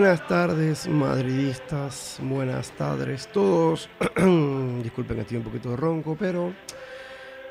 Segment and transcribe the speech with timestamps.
[0.00, 2.16] Buenas tardes, madridistas.
[2.22, 3.90] Buenas tardes todos.
[4.82, 6.54] Disculpen que estoy un poquito ronco, pero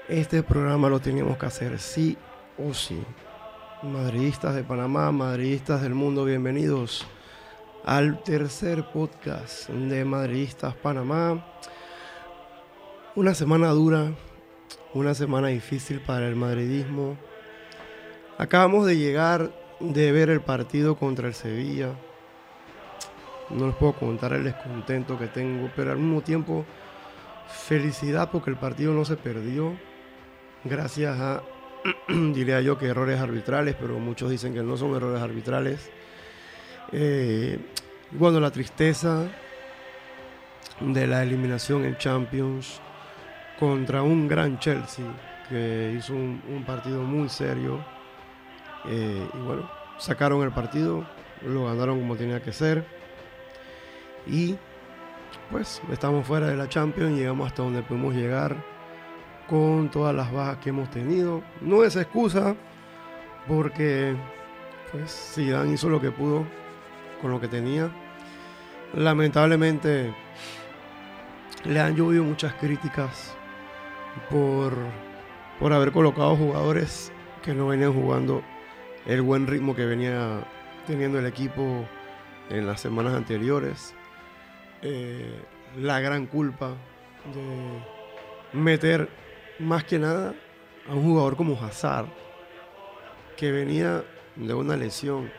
[0.07, 2.17] este programa lo teníamos que hacer sí
[2.57, 2.99] o sí.
[3.83, 7.05] Madridistas de Panamá, madridistas del mundo, bienvenidos
[7.85, 11.45] al tercer podcast de Madridistas Panamá.
[13.15, 14.11] Una semana dura,
[14.95, 17.15] una semana difícil para el madridismo.
[18.39, 21.93] Acabamos de llegar de ver el partido contra el Sevilla.
[23.49, 26.65] No les puedo contar el descontento que tengo, pero al mismo tiempo
[27.47, 29.73] felicidad porque el partido no se perdió.
[30.63, 31.41] Gracias a,
[32.07, 35.89] diría yo que errores arbitrales, pero muchos dicen que no son errores arbitrales.
[36.91, 37.59] Eh,
[38.11, 39.27] bueno, la tristeza
[40.79, 42.81] de la eliminación en Champions
[43.59, 45.05] contra un gran Chelsea
[45.49, 47.83] que hizo un, partido muy serio.
[48.85, 51.05] Eh, y bueno, sacaron el partido,
[51.45, 52.98] lo ganaron como tenía que ser.
[54.29, 54.57] Y
[55.51, 58.55] pues estamos fuera de la Champions, llegamos hasta donde pudimos llegar
[59.47, 61.43] con todas las bajas que hemos tenido.
[61.61, 62.55] No es excusa
[63.47, 64.15] porque
[64.91, 66.45] pues Zidane hizo lo que pudo
[67.21, 67.89] con lo que tenía.
[68.93, 70.13] Lamentablemente
[71.65, 73.35] le han llovido muchas críticas
[74.29, 74.73] por,
[75.59, 78.43] por haber colocado jugadores que no venían jugando
[79.05, 80.43] el buen ritmo que venía
[80.85, 81.85] teniendo el equipo
[82.49, 83.95] en las semanas anteriores.
[84.81, 85.41] Eh,
[85.77, 86.69] la gran culpa
[87.33, 89.09] de meter
[89.59, 90.33] más que nada
[90.89, 92.07] a un jugador como Hazard,
[93.35, 94.03] que venía
[94.35, 95.29] de una lesión,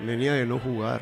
[0.00, 1.00] venía de no jugar,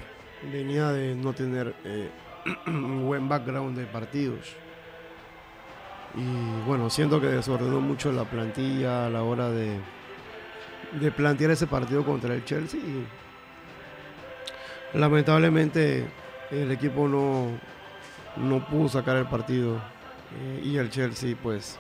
[0.53, 2.11] venía de no tener eh,
[2.67, 4.55] un buen background de partidos.
[6.15, 9.79] Y bueno, siento que desordenó mucho la plantilla a la hora de,
[11.01, 12.81] de plantear ese partido contra el Chelsea.
[14.93, 16.09] lamentablemente
[16.51, 17.49] el equipo no,
[18.37, 19.81] no pudo sacar el partido.
[20.39, 21.79] Eh, y el Chelsea, pues,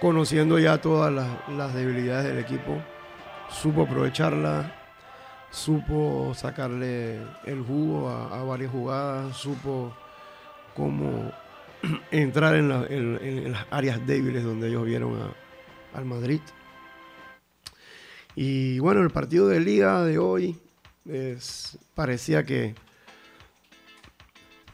[0.00, 2.82] conociendo ya todas las, debilidades del equipo,
[3.50, 4.74] supo aprovecharla,
[5.50, 9.94] supo sacarle el jugo a, varias jugadas, supo
[10.74, 11.32] cómo
[12.10, 15.32] entrar en, las áreas débiles donde ellos vieron
[15.94, 16.40] al Madrid.
[18.36, 20.56] Y bueno, el partido de liga de hoy
[21.94, 22.74] parecía que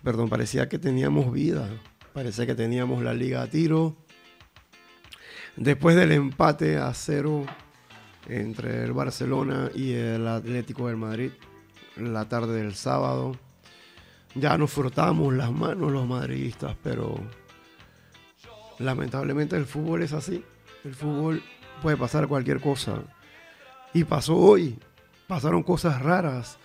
[0.06, 1.69] perdón, parecía que teníamos vida,
[2.12, 3.97] parecía que teníamos la liga a tiro.
[5.56, 7.44] Después del empate a cero
[8.28, 11.33] entre el Barcelona y el Atlético del Madrid,
[11.97, 13.37] la tarde del sábado,
[14.37, 17.19] ya nos frotamos las manos los madridistas, pero
[18.78, 20.45] lamentablemente el fútbol es así.
[20.84, 21.43] El fútbol
[21.83, 23.03] puede pasar cualquier cosa.
[23.93, 24.78] Y pasó hoy.
[25.27, 26.59] Pasaron cosas raras.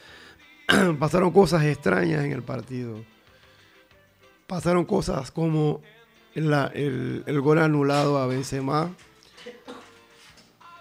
[1.00, 3.04] pasaron cosas extrañas en el partido
[4.52, 5.82] pasaron cosas como
[6.36, 8.92] el, gol anulado a Benzema.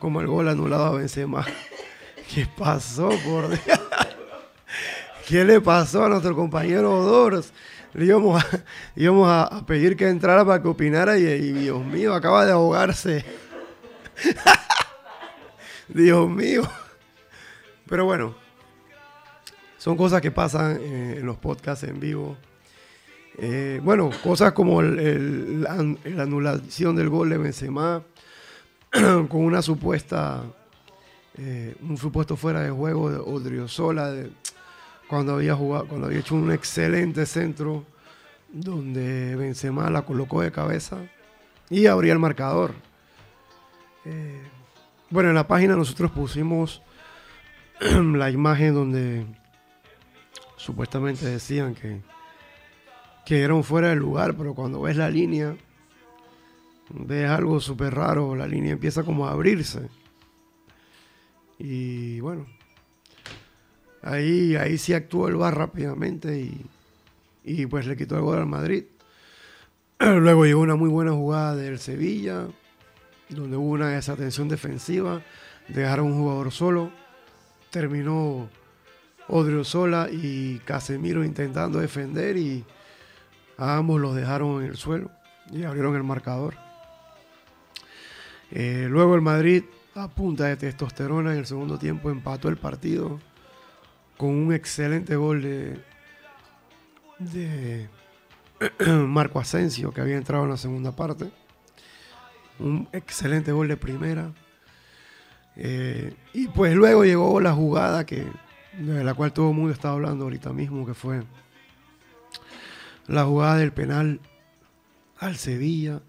[0.00, 1.46] Como el gol anulado a Benzema.
[2.34, 3.60] ¿Qué pasó, por Dios?
[5.28, 7.52] ¿Qué le pasó a nuestro compañero Odors?
[7.94, 8.42] Le íbamos,
[9.30, 13.24] a, pedir que entrara para que opinara y, Dios mío, acaba de ahogarse.
[15.86, 16.68] Dios mío.
[17.88, 18.34] Pero bueno,
[19.78, 22.36] son cosas que pasan eh, en los podcasts en vivo.
[23.42, 25.72] Eh, bueno, cosas como la,
[26.18, 28.02] anulación del gol de Benzema,
[28.92, 30.42] con una supuesta,
[31.38, 34.30] eh, un supuesto fuera de juego de Odriozola, de,
[35.08, 37.86] cuando había jugado, cuando había hecho un excelente centro,
[38.52, 40.98] donde Benzema la colocó de cabeza
[41.70, 42.74] y abría el marcador.
[44.04, 44.42] Eh,
[45.08, 46.82] bueno, en la página nosotros pusimos
[47.80, 49.24] la imagen donde
[50.56, 52.02] supuestamente decían que
[53.30, 55.56] que eran fuera de lugar, pero cuando ves la línea,
[56.88, 59.88] ves algo súper raro, la línea empieza como a abrirse.
[61.56, 62.46] Y bueno,
[64.02, 66.44] ahí, ahí sí actuó el bar rápidamente
[67.44, 68.86] y, pues le quitó el gol al Madrid.
[70.00, 72.48] Luego llegó una muy buena jugada del Sevilla,
[73.28, 75.22] donde hubo una desatención defensiva,
[75.68, 76.90] dejaron un jugador solo,
[77.70, 78.50] terminó
[79.28, 82.64] Odriozola y Casemiro intentando defender y
[83.60, 85.10] ambos los dejaron en el suelo
[85.52, 86.54] y abrieron el marcador.
[88.50, 89.64] Eh, luego el Madrid,
[89.94, 93.20] a punta de testosterona, en el segundo tiempo empató el partido
[94.16, 95.80] con un excelente gol de,
[97.18, 97.88] de
[99.06, 101.30] Marco Asensio, que había entrado en la segunda parte.
[102.58, 104.32] Un excelente gol de primera.
[105.56, 108.26] Eh, y pues luego llegó la jugada que,
[108.78, 111.22] de la cual todo el mundo está hablando ahorita mismo, que fue
[113.10, 114.20] la jugada del penal
[115.18, 116.00] al Sevilla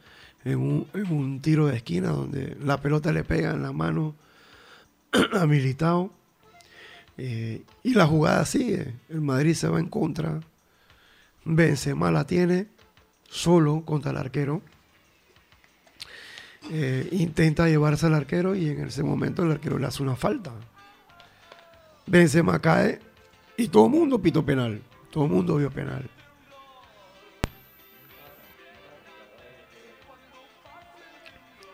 [0.45, 4.15] en un, tiro de esquina donde la pelota le pega en la mano
[5.33, 6.11] a Militao.
[7.17, 8.93] Eh, y la jugada sigue.
[9.09, 10.39] El Madrid se va en contra.
[11.43, 12.67] Benzema la tiene
[13.27, 14.61] solo contra el arquero.
[16.69, 20.51] Eh, intenta llevarse al arquero y en ese momento el arquero le hace una falta.
[22.05, 22.99] Benzema cae
[23.57, 24.81] y todo el mundo pito penal.
[25.11, 26.09] Todo el mundo vio penal.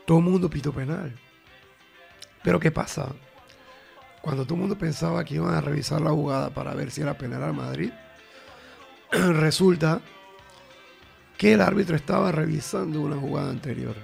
[0.07, 1.13] Todo el mundo pito penal.
[2.41, 3.09] Pero ¿qué pasa?
[4.21, 7.17] Cuando todo el mundo pensaba que iban a revisar la jugada para ver si era
[7.17, 7.91] penal al Madrid,
[9.11, 9.99] resulta
[11.37, 13.97] que el árbitro estaba revisando una jugada anterior.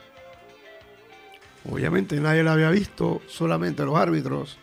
[1.71, 4.57] Obviamente nadie la había visto, solamente los árbitros.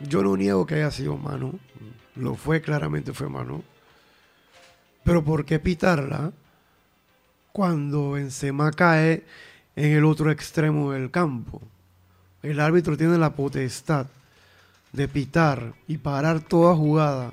[0.00, 1.58] Yo no niego que haya sido mano,
[2.16, 3.64] lo fue, claramente fue mano.
[5.02, 6.30] Pero ¿por qué pitarla
[7.52, 9.24] cuando Benzema cae
[9.76, 11.60] en el otro extremo del campo.
[12.42, 14.06] El árbitro tiene la potestad
[14.92, 17.32] de pitar y parar toda jugada.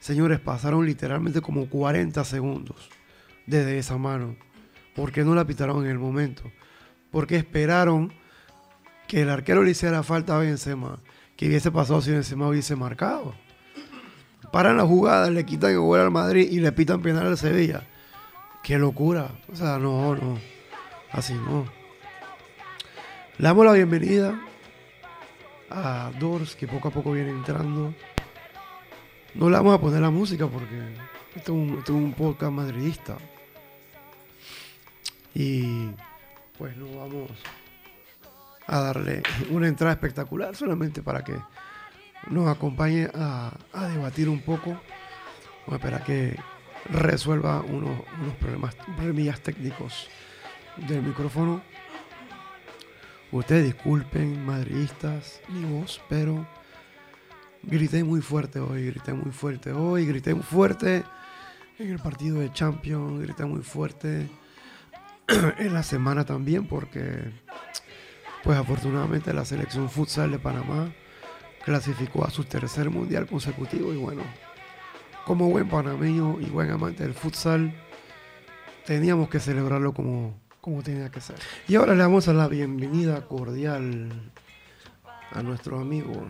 [0.00, 2.88] Señores, pasaron literalmente como 40 segundos
[3.46, 4.36] desde esa mano.
[4.94, 6.42] ¿Por qué no la pitaron en el momento?
[7.10, 8.12] Porque esperaron
[9.06, 10.98] que el arquero le hiciera falta a Benzema,
[11.36, 13.34] que hubiese pasado si Benzema hubiese marcado.
[14.52, 17.86] Paran la jugada, le quitan el gol al Madrid y le pitan penal al Sevilla.
[18.62, 19.30] Qué locura.
[19.52, 20.57] O sea, no, no.
[21.10, 21.66] Así no.
[23.38, 24.38] Le damos la bienvenida
[25.70, 27.94] a Doors, que poco a poco viene entrando.
[29.34, 30.96] No le vamos a poner la música porque
[31.34, 33.16] esto es un, podcast madridista.
[35.34, 35.88] Y
[36.58, 37.30] pues no vamos
[38.66, 41.34] a darle una entrada espectacular solamente para que
[42.28, 43.52] nos acompañe a,
[43.88, 44.70] debatir un poco.
[45.66, 46.36] Vamos a esperar que
[46.90, 50.08] resuelva unos, unos problemas, problemillas técnicos
[50.86, 51.62] del micrófono.
[53.30, 56.46] Ustedes disculpen, madridistas, ni vos, pero
[57.62, 61.04] grité muy fuerte hoy, grité muy fuerte hoy, grité muy fuerte
[61.78, 64.28] en el partido de Champions, grité muy fuerte
[65.58, 67.32] en la semana también, porque,
[68.42, 70.90] pues afortunadamente la selección futsal de Panamá
[71.64, 74.22] clasificó a su tercer mundial consecutivo y bueno,
[75.26, 77.74] como buen panameño y buen amante del futsal,
[78.86, 81.36] teníamos que celebrarlo como como tenía que ser.
[81.66, 84.10] Y ahora le damos a la bienvenida cordial
[85.32, 86.26] a nuestro amigo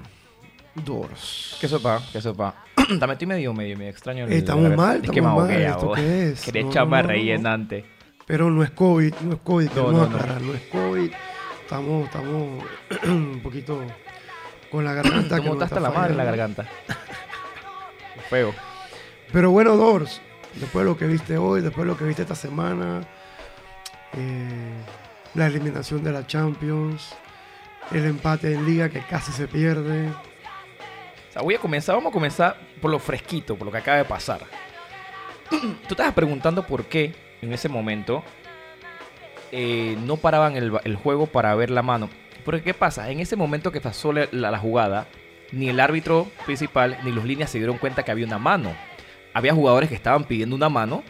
[0.75, 1.57] Dors.
[1.61, 2.03] ¿Qué sopa?
[2.13, 2.55] ¿Qué sopa?
[2.77, 4.27] También estoy medio, medio, medio extraño.
[4.27, 5.51] estamos mal, es que me mal.
[5.51, 6.43] ¿Esto qué es?
[6.43, 7.85] Quería echarme rellenante.
[8.27, 10.53] Pero no es COVID, no es COVID, no, no, aclarar, no.
[10.53, 11.11] es COVID.
[11.63, 12.65] Estamos, estamos
[13.05, 13.81] un poquito
[14.71, 15.39] con la garganta.
[15.39, 16.69] ¿Cómo está la madre en la garganta?
[18.29, 18.53] Fuego.
[19.33, 20.21] Pero bueno, Dors,
[20.55, 23.01] después de lo que viste hoy, después de lo que viste esta semana,
[24.17, 24.73] eh,
[25.35, 27.15] la eliminación de la Champions,
[27.93, 30.11] el empate en liga que casi se pierde.
[31.43, 34.41] voy a comenzar, vamos a comenzar por lo fresquito, por lo que acaba de pasar.
[35.51, 38.25] Tú estabas preguntando por qué en ese momento
[39.53, 42.09] eh, no paraban el, juego para ver la mano.
[42.45, 43.11] Porque ¿qué pasa?
[43.11, 45.07] En ese momento que pasó la, la, jugada,
[45.53, 48.75] ni el árbitro principal ni los líneas se dieron cuenta que había una mano.
[49.35, 51.03] Había jugadores que estaban pidiendo una mano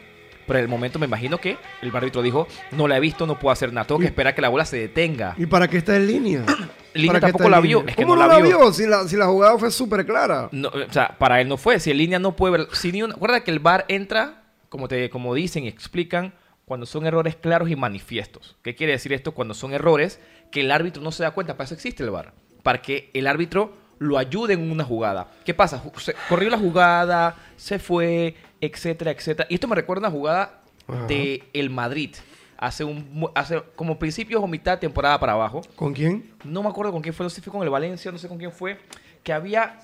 [0.49, 3.38] pero en el momento me imagino que el árbitro dijo, no la he visto, no
[3.38, 5.35] puedo hacer nada, tengo que esperar que la bola se detenga.
[5.37, 6.45] ¿Y para qué está en línea?
[6.95, 7.85] línea tampoco la vio.
[7.87, 8.73] Es que ¿Cómo no, la, vio?
[8.73, 10.49] Si la, si la jugada fue súper clara.
[10.50, 11.78] No, o sea, para él no fue.
[11.78, 12.69] Si en línea no puede ver...
[12.73, 16.33] Si ni Recuerda que el VAR entra, como, te, como dicen y explican,
[16.64, 18.57] cuando son errores claros y manifiestos.
[18.62, 19.33] ¿Qué quiere decir esto?
[19.33, 20.19] Cuando son errores
[20.50, 21.57] que el árbitro no se da cuenta.
[21.57, 22.33] Para eso existe el VAR.
[22.62, 25.28] Para que el árbitro lo ayude en una jugada.
[25.45, 25.83] ¿Qué pasa?
[26.28, 29.47] corrió la jugada, se fue, etcétera, etcétera.
[29.50, 30.62] Y esto me recuerda una jugada
[31.07, 32.15] de el Madrid.
[32.57, 35.61] Hace, un, hace como principios o mitad de temporada para abajo.
[35.77, 36.33] ¿Con quién?
[36.45, 38.27] No me acuerdo con quién fue, no sé si fue con el Valencia, no sé
[38.27, 38.79] con quién fue.
[39.23, 39.79] Que había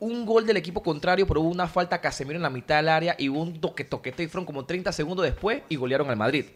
[0.00, 2.88] un gol del equipo contrario, pero hubo una falta a Casemiro en la mitad del
[2.88, 6.16] área y hubo un toque toquete y fueron como 30 segundos después y golearon al
[6.16, 6.46] Madrid.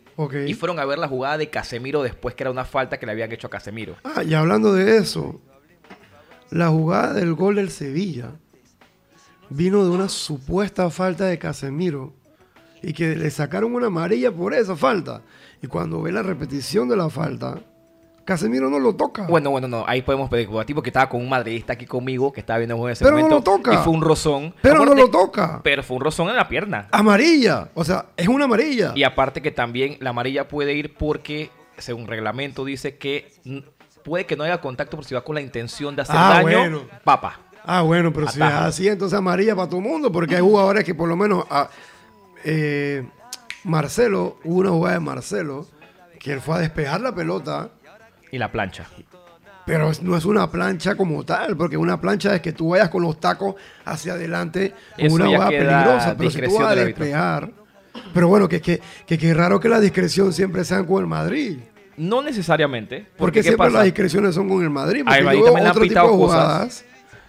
[0.47, 3.13] Y fueron a ver la jugada de Casemiro después, que era una falta que le
[3.13, 3.95] habían hecho a Casemiro.
[4.03, 5.41] Ah, y hablando de eso,
[6.51, 8.33] la jugada del gol del Sevilla
[9.51, 12.15] vino de una supuesta falta de Casemiro
[12.83, 15.23] y que le sacaron una amarilla por esa falta.
[15.63, 17.61] Y cuando ve la repetición de la falta,
[18.25, 19.27] Casemiro no lo toca.
[19.29, 19.85] Bueno, bueno, no.
[19.87, 22.75] Ahí podemos pedir a tipo que estaba con un madridista aquí conmigo que estaba viendo
[22.75, 23.73] el juego ese Pero no lo toca.
[23.73, 24.55] Y fue un rozón.
[24.61, 25.61] Pero no lo toca.
[25.63, 26.89] Pero fue un rozón en la pierna.
[26.91, 27.71] Amarilla.
[27.75, 28.93] O sea, es una amarilla.
[28.97, 33.33] Y aparte que también la amarilla puede ir porque, según reglamento, dice que
[34.05, 36.59] puede que no haya contacto por si va con la intención de hacer ah, daño.
[36.59, 36.83] Bueno.
[37.05, 37.41] Papa.
[37.67, 40.85] Ah, bueno, pero si es así, entonces amarilla para todo el mundo, porque hay jugadores
[40.85, 41.45] que por lo menos.
[41.51, 41.69] ah,
[42.45, 43.05] eh,
[43.65, 45.67] Marcelo, hubo una jugada de Marcelo,
[46.21, 47.71] que él fue a despejar la pelota,
[48.31, 48.87] Y la plancha.
[49.65, 52.89] pero es- no es una plancha como tal, porque una plancha es que tú vayas
[52.89, 57.51] con los tacos hacia adelante Eso una jugada peligrosa, pero si tú vas a despejar.
[58.15, 61.59] Pero bueno, que, que, que, que raro que la discreción siempre sean con el Madrid.
[61.97, 62.99] No necesariamente.
[62.99, 63.79] Porque Porque ¿qué siempre pasa?
[63.79, 65.03] las discreciones son con el Madrid.
[65.03, 66.85] Porque Al yo veo otro tipo de cosas.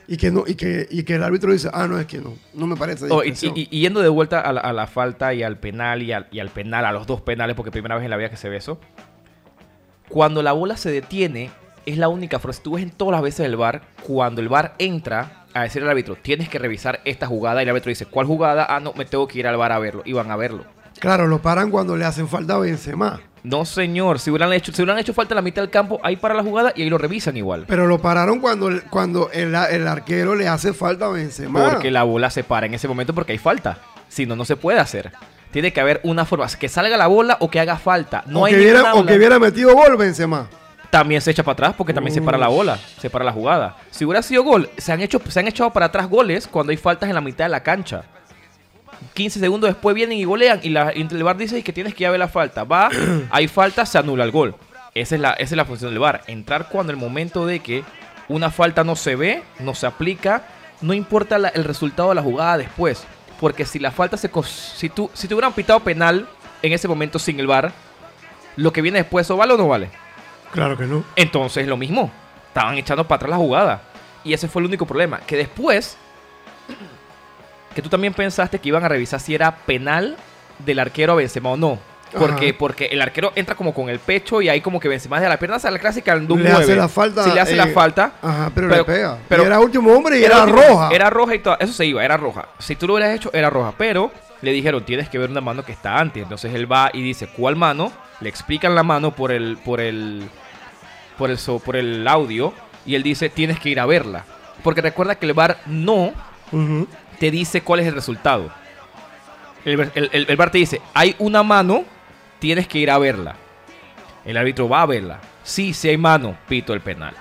[0.07, 2.33] Y que, no, y, que, y que el árbitro dice, ah, no, es que no,
[2.53, 3.53] no me parece Oh, y, discreción.
[3.57, 6.27] y- y yendo de vuelta a la, a la falta y al penal y al,
[6.31, 8.47] y al penal, a los dos penales, porque primera vez en la vida que se
[8.49, 8.79] ve eso.
[10.09, 11.51] Cuando la bola se detiene,
[11.85, 12.53] es la única forma.
[12.53, 15.83] Si tú ves en todas las veces del bar, cuando el bar entra a decir
[15.83, 18.65] al árbitro, tienes que revisar esta jugada, y el árbitro dice, ¿cuál jugada?
[18.69, 20.03] Ah, no, me tengo que ir al bar a verlo.
[20.05, 20.63] Y van a verlo.
[20.99, 23.19] Claro, lo paran cuando le hacen falta a Benzema.
[23.47, 24.19] No, señor.
[24.19, 26.43] Si hubieran hecho, si hubieran hecho falta en la mitad del campo, ahí para la
[26.43, 27.63] jugada y ahí lo revisan igual.
[27.67, 31.69] Pero lo pararon cuando, el- cuando el, el arquero le hace falta a Benzema.
[31.71, 33.77] Porque la bola se para en ese momento porque hay falta.
[34.09, 35.11] Si no, no se puede hacer.
[35.51, 38.23] Tiene que haber una forma, que salga la bola o que haga falta.
[38.27, 40.47] No o, hay que ninguna o que hubiera metido gol Benzema.
[40.89, 43.75] También se echa para atrás porque también se para la bola, se para la jugada.
[43.91, 46.77] Si hubiera sido gol, se han hecho se han echado para atrás goles cuando hay
[46.77, 48.03] faltas en la mitad de la cancha.
[49.13, 52.03] 15 segundos después vienen y golean y, la, y el VAR dice que tienes que
[52.03, 52.63] ir a ver la falta.
[52.63, 52.89] Va,
[53.31, 54.55] hay falta, se anula el gol.
[54.95, 56.23] Esa es la, esa es la función del VAR.
[56.27, 57.83] Entrar cuando el momento de que
[58.27, 60.43] una falta no se ve, no se aplica,
[60.81, 63.03] no importa la- el resultado de la jugada después.
[63.39, 64.31] Porque si la falta se...
[64.45, 66.27] Si, tú, si te hubieran pitado penal
[66.63, 67.71] en ese momento sin el VAR,
[68.55, 69.89] lo que viene después, ¿o vale o no vale?
[70.51, 71.03] Claro que no.
[71.15, 72.11] Entonces lo mismo.
[72.47, 73.81] Estaban echando para atrás la jugada.
[74.23, 75.19] Y ese fue el único problema.
[75.19, 75.95] Que después.
[77.77, 80.17] Que tú también pensaste que iban a revisar si era penal
[80.57, 81.77] del arquero a Benzema o no.
[82.17, 82.55] Porque, Ajá.
[82.57, 85.37] porque el arquero entra como con el pecho y ahí como que Benzema de la
[85.37, 86.63] pierna hace la clásica de un Le 9.
[86.63, 88.13] hace la falta, Si le hace la eh, falta.
[88.19, 89.17] Ajá, pero, Pero- le pega.
[89.29, 90.89] pero- y era último hombre y Era roja.
[90.91, 91.55] Era roja y todo.
[91.59, 92.47] Eso se iba, era roja.
[92.57, 93.75] Si tú lo hubieras hecho, era roja.
[93.77, 96.23] Pero le dijeron, tienes que ver una mano que está antes.
[96.23, 97.91] Entonces él va y dice, ¿cuál mano?
[98.21, 100.27] Le explican la mano por el, por el,
[101.19, 102.55] por el, por el audio.
[102.87, 104.23] Y él dice, tienes que ir a verla.
[104.63, 106.13] Porque recuerda que el VAR no.
[107.19, 108.49] Te dice cuál es el resultado.
[109.65, 111.83] El, el, el- el VAR te dice, hay una mano,
[112.39, 113.35] tienes que ir a verla.
[114.25, 115.19] El árbitro va a verla.
[115.43, 117.13] Sí, si hay mano, pito el penal.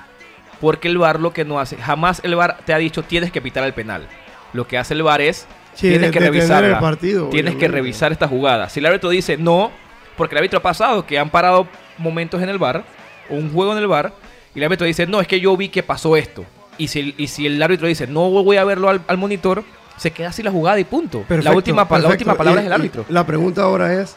[0.61, 3.41] Porque el VAR lo que no hace, jamás el VAR te ha dicho tienes que
[3.41, 4.07] pitar el penal.
[4.53, 6.69] Lo que hace el VAR es, Sí, tienes de- que revisarla.
[6.77, 8.69] el partido, tienes que revisar esta jugada.
[8.71, 9.71] Si el árbitro dice no,
[10.17, 11.67] porque el árbitro ha pasado que han parado
[11.99, 12.85] momentos en el VAR,
[13.29, 14.13] o un juego en el VAR,
[14.55, 16.47] y el árbitro dice, no, es que yo vi que pasó esto.
[16.79, 19.63] Y si el, y si el árbitro dice, no voy a verlo al, al monitor,
[19.97, 21.25] se queda así la jugada y punto.
[21.29, 23.05] la, última, la última palabra Y- es el árbitro.
[23.09, 24.15] La pregunta ahora es,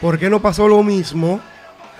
[0.00, 1.40] ¿por qué no pasó lo mismo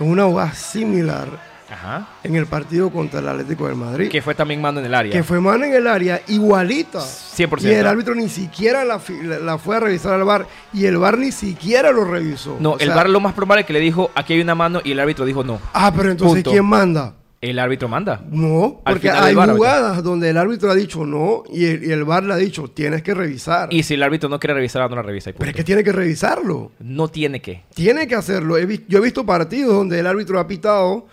[0.00, 1.28] en una jugada similar
[1.70, 2.06] Ajá.
[2.22, 4.08] en el partido contra el Atlético del Madrid?
[4.10, 5.12] Que fue también mando en el área.
[5.12, 7.00] Que fue mano en el área igualita.
[7.00, 7.62] 100%.
[7.62, 10.96] Y el árbitro ni siquiera la, la- la fue a revisar al bar y el
[10.98, 12.56] bar ni siquiera lo revisó.
[12.60, 14.80] No, O el VAR lo más probable es que le dijo, aquí hay una mano,
[14.84, 15.60] y el árbitro dijo no.
[15.72, 16.50] Ah, pero entonces Punto.
[16.50, 17.14] ¿quién manda?
[17.40, 18.22] El árbitro manda.
[18.30, 22.22] No, porque hay jugadas donde el árbitro ha dicho no y el, y el bar
[22.24, 23.68] le ha dicho tienes que revisar.
[23.72, 25.32] Y si el árbitro no quiere revisar, no la revisa.
[25.36, 26.72] pero es que tiene que revisarlo.
[26.80, 27.62] No tiene que.
[27.74, 28.56] Tiene que hacerlo.
[28.56, 31.06] He yo he visto partidos donde el árbitro ha pitado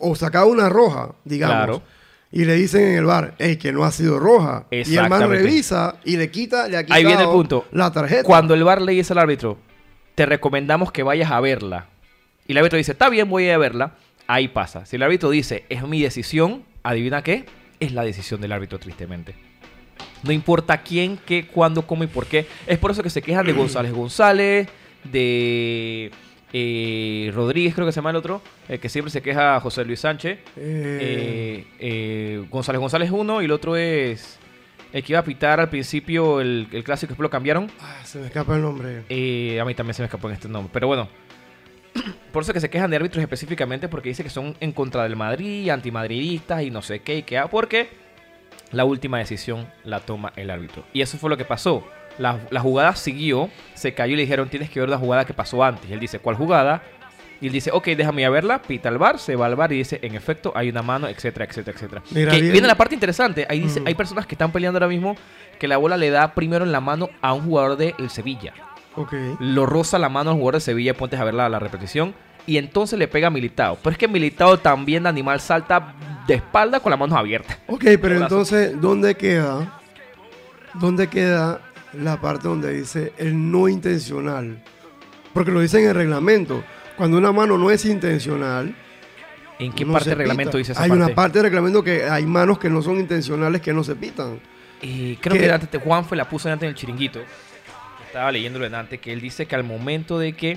[0.00, 1.56] o sacado una roja, digamos.
[1.56, 1.82] Claro.
[2.30, 4.66] Y le dicen en el bar, hey, que no ha sido roja.
[4.70, 7.64] Y el man revisa y le quita, le ha quitado Ahí viene el punto.
[7.72, 8.24] la tarjeta.
[8.24, 9.56] Cuando el VAR le dice al árbitro,
[10.14, 11.86] te recomendamos que vayas a verla.
[12.46, 13.94] Y el árbitro dice, está bien, voy a ir a verla.
[14.28, 14.84] Ahí pasa.
[14.86, 17.46] Si el árbitro dice, es mi decisión, adivina qué,
[17.80, 19.34] es la decisión del árbitro, tristemente.
[20.22, 22.46] No importa quién, qué, cuándo, cómo y por qué.
[22.66, 24.68] Es por eso que se quejan de González González,
[25.04, 26.10] de
[26.52, 30.00] eh, Rodríguez, creo que se llama el otro, el que siempre se queja José Luis
[30.00, 30.38] Sánchez.
[30.56, 34.38] Eh, Eh, González González uno y el otro es
[34.92, 37.70] el que iba a pitar al principio el, el clásico, después lo cambiaron.
[37.80, 38.98] ah, se me escapa el nombre.
[39.60, 40.70] A mí también se me escapó en este nombre.
[40.72, 41.08] Pero bueno,
[42.32, 45.16] por eso que se quejan de árbitros específicamente porque dice que son en contra del
[45.16, 47.38] Madrid, antimadridistas y no sé qué y qué.
[47.38, 47.88] ah, Porque
[48.72, 50.84] la última decisión la toma el árbitro.
[50.92, 51.86] Y eso fue lo que pasó.
[52.18, 55.34] La, la jugada siguió, se cayó y le dijeron tienes que ver la jugada que
[55.34, 55.88] pasó antes.
[55.88, 56.82] Y él dice, ¿cuál jugada?
[57.40, 59.72] Y él dice, ok, déjame ir a verla, pita al bar, se va al bar
[59.72, 62.02] y dice, en efecto, hay una mano, etcétera, etcétera, etcétera.
[62.10, 62.52] Mira, Que bien.
[62.52, 63.46] viene la parte interesante.
[63.48, 63.86] Ahí dice, Mm.
[63.86, 65.14] hay personas que están peleando ahora mismo
[65.60, 68.52] que la bola le da primero en la mano a un jugador del Sevilla
[69.40, 72.14] Lo roza la mano al jugador de Sevilla, pontes a ver la, la repetición,
[72.46, 73.76] y entonces le pega a Militao.
[73.82, 75.94] Pero es que Militao también de animal salta
[76.26, 77.58] de espalda con las manos abiertas.
[77.66, 79.80] Ok, pero entonces, ¿dónde queda?
[80.74, 81.60] ¿Dónde queda
[81.92, 84.62] la parte donde dice el no intencional?
[85.32, 86.62] Porque lo dice en el reglamento.
[86.96, 88.74] Cuando una mano no es intencional.
[89.58, 90.58] ¿En qué no parte del reglamento pita.
[90.58, 91.04] dice esa Hay parte?
[91.04, 94.40] una parte del reglamento que hay manos que no son intencionales que no se pitan.
[94.82, 97.20] eh, creo que antes, Juan fue la puso antes en el chiringuito.
[98.08, 100.56] Estaba leyéndolo en antes que él dice que al momento de que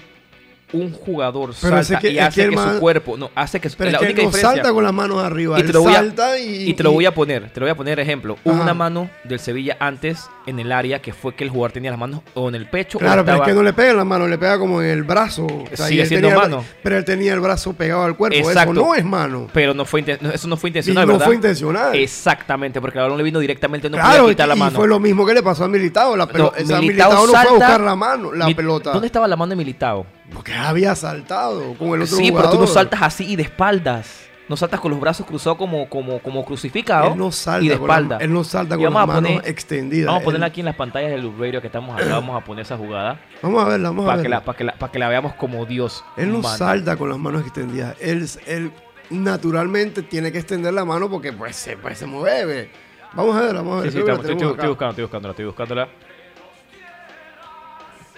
[0.73, 3.91] un jugador Pero salta que- y hace que su cuerpo, no, hace que su, Pero
[3.91, 5.59] la es que única él no diferencia salta con las manos arriba.
[5.59, 7.65] Y te lo voy a- y, y te lo y- voy a poner, te lo
[7.65, 8.37] voy a poner ejemplo.
[8.43, 11.91] Hubo una mano del Sevilla antes en el área que fue que el jugador tenía
[11.91, 13.97] las manos o en el pecho o Claro, pero es que no le pega en
[13.97, 15.45] la mano, le pega como en el brazo.
[15.45, 16.63] O sea, Sigue y siendo tenía mano.
[16.83, 18.37] Pero él tenía el brazo pegado al cuerpo.
[18.37, 18.71] Exacto.
[18.73, 19.47] Eso no es mano.
[19.53, 21.25] pero no fue no, eso no fue Y intencional, no ¿verdad?
[21.25, 21.95] fue intencional.
[21.95, 24.75] Exactamente, porque el balón le vino directamente, no claro, podía quitar la y mano.
[24.77, 26.15] fue lo mismo que le pasó a Militao.
[26.15, 28.91] La pelo- No, Militao Militao no fue a buscar la mano, la Mi- pelota.
[28.91, 30.05] ¿Dónde estaba la mano de Militao?
[30.33, 32.49] Porque había saltado con el otro Sí, jugador.
[32.49, 34.27] pero tú no saltas así y de espaldas.
[34.49, 37.75] No saltas con los brazos cruzados como, como, como crucificado Él no salta y de
[37.75, 38.17] la- espalda.
[38.19, 40.07] él no salta con las manos poner- extendidas.
[40.07, 42.09] Vamos a Él- ponerla aquí en las pantallas del Radio que estamos acá.
[42.09, 44.35] Vamos a poner esa jugada Vamos a verla, vamos a que, verla.
[44.37, 46.03] la, para, que la, para que la veamos como Dios.
[46.17, 47.95] Él no salta con las manos extendidas.
[48.01, 48.71] Él, él
[49.09, 52.71] naturalmente tiene que extender la mano porque pues se, pues, se mueve.
[53.13, 53.91] Vamos a ver, vamos a ver.
[53.91, 54.67] Sí, sí, estoy, estoy acá.
[54.67, 55.89] buscando, estoy buscándola, estoy buscándola.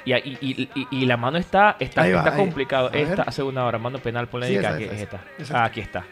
[0.06, 2.90] Y, y, y, y- la mano está, está, va, está complicado.
[2.94, 2.98] A.
[2.98, 4.60] Esta hace una hora, mano penal Sí, polémica.
[4.70, 5.04] esa, aquí, esa, es esa.
[5.18, 5.22] esta.
[5.44, 5.62] Esa.
[5.62, 6.04] Ah, aquí está.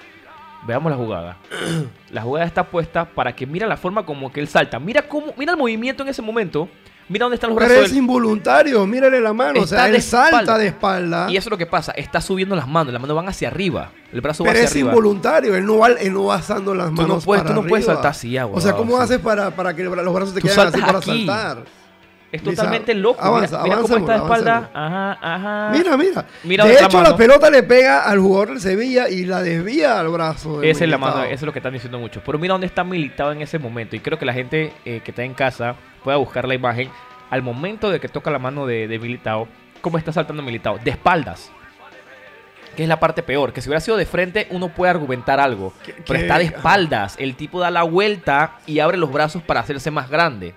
[0.66, 1.38] Veamos la jugada.
[2.12, 4.80] la jugada está puesta para que mira la forma como que él salta.
[4.80, 6.70] Mira cómo, mira el movimiento en ese momento.
[7.10, 7.86] Mira dónde están los Pero brazos.
[7.88, 9.60] es del- involuntario, mírale la mano.
[9.60, 10.58] o Está sea, de él salta espalda.
[10.58, 11.28] de espalda.
[11.32, 11.92] Y eso es lo que pasa.
[11.92, 12.94] Está subiendo las manos.
[12.94, 13.92] Las manos van hacia arriba.
[14.14, 14.90] El brazo va pero hacia es arriba.
[14.92, 17.62] involuntario, él no va, él no va alzando las Tú manos no puedes, para tú
[17.62, 17.96] no puedes arriba.
[17.96, 18.58] saltar así, agua.
[18.58, 19.04] O sea, ¿cómo sí.
[19.04, 21.26] haces para, para que los brazos te Tú queden así para aquí.
[21.28, 21.64] saltar?
[22.32, 23.22] Es Lisa, totalmente loco.
[23.22, 24.70] avanza, mira, mira cómo está de espalda.
[24.74, 25.78] Ajá, ajá.
[25.78, 26.26] Mira, mira.
[26.44, 30.08] Mira de hecho, la pelota le pega al jugador del Sevilla y la desvía al
[30.08, 30.64] brazo.
[30.64, 32.24] Esa es la mano, eso es lo que están diciendo muchos.
[32.26, 33.96] Pero mira dónde está militado en ese momento.
[33.96, 36.90] Y creo que la gente eh, que está en casa pueda buscar la imagen.
[37.30, 39.48] Al momento de que toca la mano de, de Militao,
[39.82, 40.78] ¿cómo está saltando Militao?
[40.78, 41.52] De espaldas.
[42.76, 43.52] Que es la parte peor.
[43.52, 45.74] Que si hubiera sido de frente, uno puede argumentar algo.
[46.08, 47.16] Pero está de espaldas.
[47.20, 50.54] El tipo da la vuelta y abre los brazos para hacerse más grande.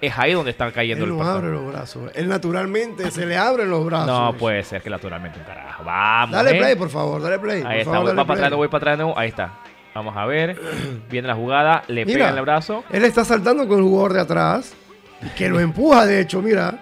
[0.00, 2.10] Es ahí donde están cayendo Él no abre los brazos.
[2.14, 4.06] Él naturalmente se le abren los brazos.
[4.06, 5.82] No puede ser que naturalmente un carajo.
[5.84, 6.36] Vamos.
[6.36, 6.58] Dale ¿eh?
[6.60, 7.58] play, por favor, dale play.
[7.58, 9.18] Ahí por está, favor, voy para atrás, no voy para atrás nuevo.
[9.18, 9.54] Ahí está.
[9.94, 10.56] Vamos a ver.
[11.10, 12.18] Viene la jugada, le Mira.
[12.18, 14.74] pega en el brazo, Él está saltando con el jugador de atrás,
[15.36, 16.78] que lo empuja, de hecho, mira.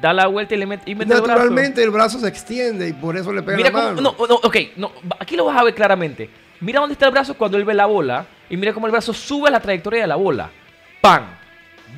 [0.00, 1.26] da la vuelta y le mete, y mete el brazo.
[1.34, 3.94] Naturalmente el brazo se extiende y por eso le pega Mira la cómo.
[3.94, 4.14] mano.
[4.16, 6.30] No, no, ok, no, aquí lo vas a ver claramente.
[6.60, 9.12] Mira dónde está el brazo cuando él ve la bola y mira cómo el brazo
[9.12, 10.48] sube a la trayectoria de la bola.
[11.00, 11.24] ¡Pam!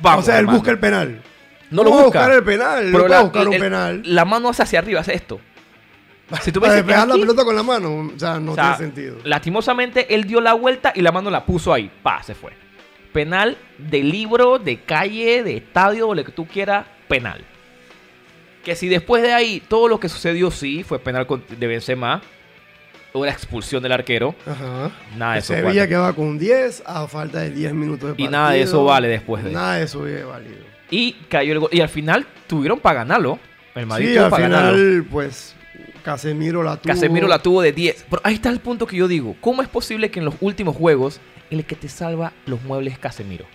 [0.01, 0.57] Vamos, o sea, él hermano.
[0.57, 1.21] busca el penal.
[1.71, 2.05] No lo busca.
[2.05, 4.01] buscar el penal, Pero no la- buscar un el- penal.
[4.05, 5.39] La mano hace hacia arriba, hace esto.
[6.41, 8.91] Si tú Para pegar la pelota con la mano, o sea, no O sea, tiene
[8.93, 9.17] sentido.
[9.23, 11.91] Lastimosamente, él dio la vuelta y la mano la puso ahí.
[12.01, 12.51] Pa, se fue.
[13.13, 17.43] Penal de libro, de calle, de estadio, lo que tú quieras, penal.
[18.63, 22.21] Que si después de ahí todo lo que sucedió sí fue penal de Benzema
[23.23, 24.91] la expulsión del arquero, Ajá.
[25.15, 25.53] nada de eso.
[25.53, 25.87] Sevilla cuenta.
[25.87, 28.31] que va con 10 a falta de 10 minutos de Y partido.
[28.31, 29.51] nada de eso vale después de.
[29.51, 30.57] Nada de eso es válido.
[30.91, 31.69] Y cayó el gol.
[31.71, 33.39] Y al final tuvieron para ganarlo.
[33.75, 34.71] El Madrid Sí, al para ganarlo.
[34.77, 35.55] final, pues,
[36.03, 36.93] Casemiro la tuvo.
[36.93, 38.05] Casemiro la tuvo de 10.
[38.09, 39.35] Pero ahí está el punto que yo digo.
[39.41, 42.99] ¿Cómo es posible que en los últimos juegos el que te salva los muebles es
[42.99, 43.45] Casemiro?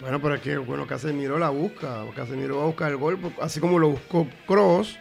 [0.00, 2.04] Bueno, pero es que, bueno, Casemiro la busca.
[2.14, 4.96] Casemiro va a buscar el gol, así como lo buscó Cross,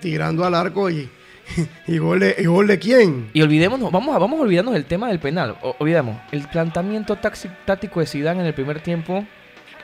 [0.00, 1.08] tirando al arco y,
[1.86, 3.30] y, gol de, y gol de quién.
[3.32, 5.56] Y olvidémonos, vamos a, vamos a olvidarnos del tema del penal.
[5.62, 9.24] O- olvidemos, el planteamiento táctico de Zidane en el primer tiempo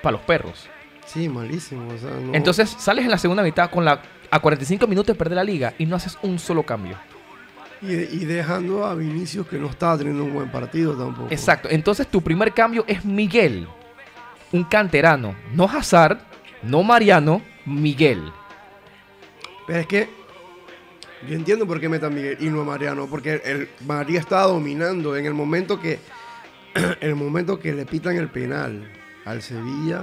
[0.03, 0.68] para los perros.
[1.07, 1.88] Sí, malísimo.
[1.92, 4.00] o sea, no- Entonces sales en la segunda mitad con la
[4.31, 6.96] a 45 minutos de perder la liga y no haces un solo cambio.
[7.83, 11.29] y, y dejando a Vinicius que no estaba teniendo un buen partido tampoco.
[11.31, 11.68] Exacto.
[11.70, 13.68] Entonces tu primer cambio es Miguel,
[14.53, 16.18] un canterano, no Hazard,
[16.62, 18.22] no Mariano, Miguel.
[19.66, 20.09] Pero es que
[21.28, 24.44] yo entiendo por qué meta a Miguel y no a Mariano, porque el María estaba
[24.44, 25.98] dominando en el momento que
[27.00, 28.90] el momento que le pitan el penal
[29.24, 30.02] al Sevilla,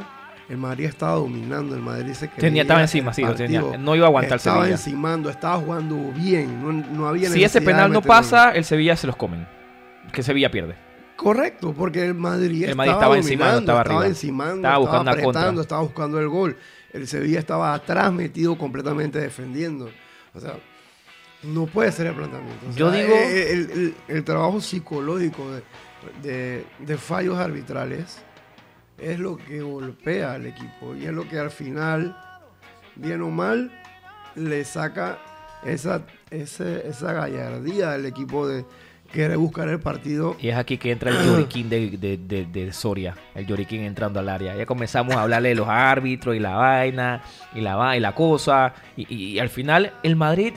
[0.49, 3.61] el María estaba dominando, el Madrid se creía Tenía, estaba el encima, sí, tenía.
[3.77, 4.75] No iba a aguantar Estaba Sevilla.
[4.75, 9.07] encimando, estaba jugando bien, no, no había Si ese penal no pasa, el Sevilla se
[9.07, 9.47] los comen.
[10.11, 10.75] Que Sevilla pierde.
[11.15, 14.07] Correcto, porque el Madrid, El Madrid estaba, estaba encimando, estaba estaba arriba.
[14.09, 16.57] encimando, Estaba estaba, buscando una apretando, estaba buscando el gol.
[16.93, 19.89] El Sevilla estaba atrás metido completamente defendiendo.
[20.33, 20.55] O sea,
[21.43, 22.67] no puede ser el planteamiento.
[22.69, 25.61] O Yo digo- El, el- el- trabajo psicológico de,
[26.21, 28.19] de- de fallos arbitrales
[28.97, 32.15] es lo que golpea al equipo y es lo que al final,
[32.95, 33.71] bien o mal,
[34.35, 35.17] le saca
[35.65, 38.65] esa, ese- esa gallardía al equipo de
[39.11, 42.71] querer buscar el partido Y es aquí que entra el lloriquín de, de, de- de
[42.71, 43.15] Soria.
[43.35, 44.55] El lloriquín entrando al área.
[44.55, 47.21] Ya comenzamos a hablarle de los árbitros y la vaina
[47.53, 48.73] y la, y la cosa.
[48.95, 50.53] Y, y- y al final el Madrid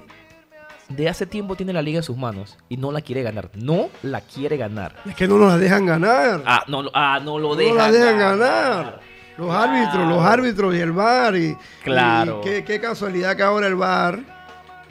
[0.88, 3.50] de hace tiempo tiene la liga en sus manos y no la quiere ganar.
[3.54, 4.94] No la quiere ganar.
[5.06, 6.42] Es que no nos la dejan ganar.
[6.46, 7.76] Ah, no, lo- ah, no lo no dejan.
[7.76, 9.00] la dejan ganar.
[9.36, 11.34] Los árbitros, los árbitros y el VAR.
[11.36, 12.40] Y, Claro.
[12.40, 14.20] y qué, qué casualidad que ahora el VAR.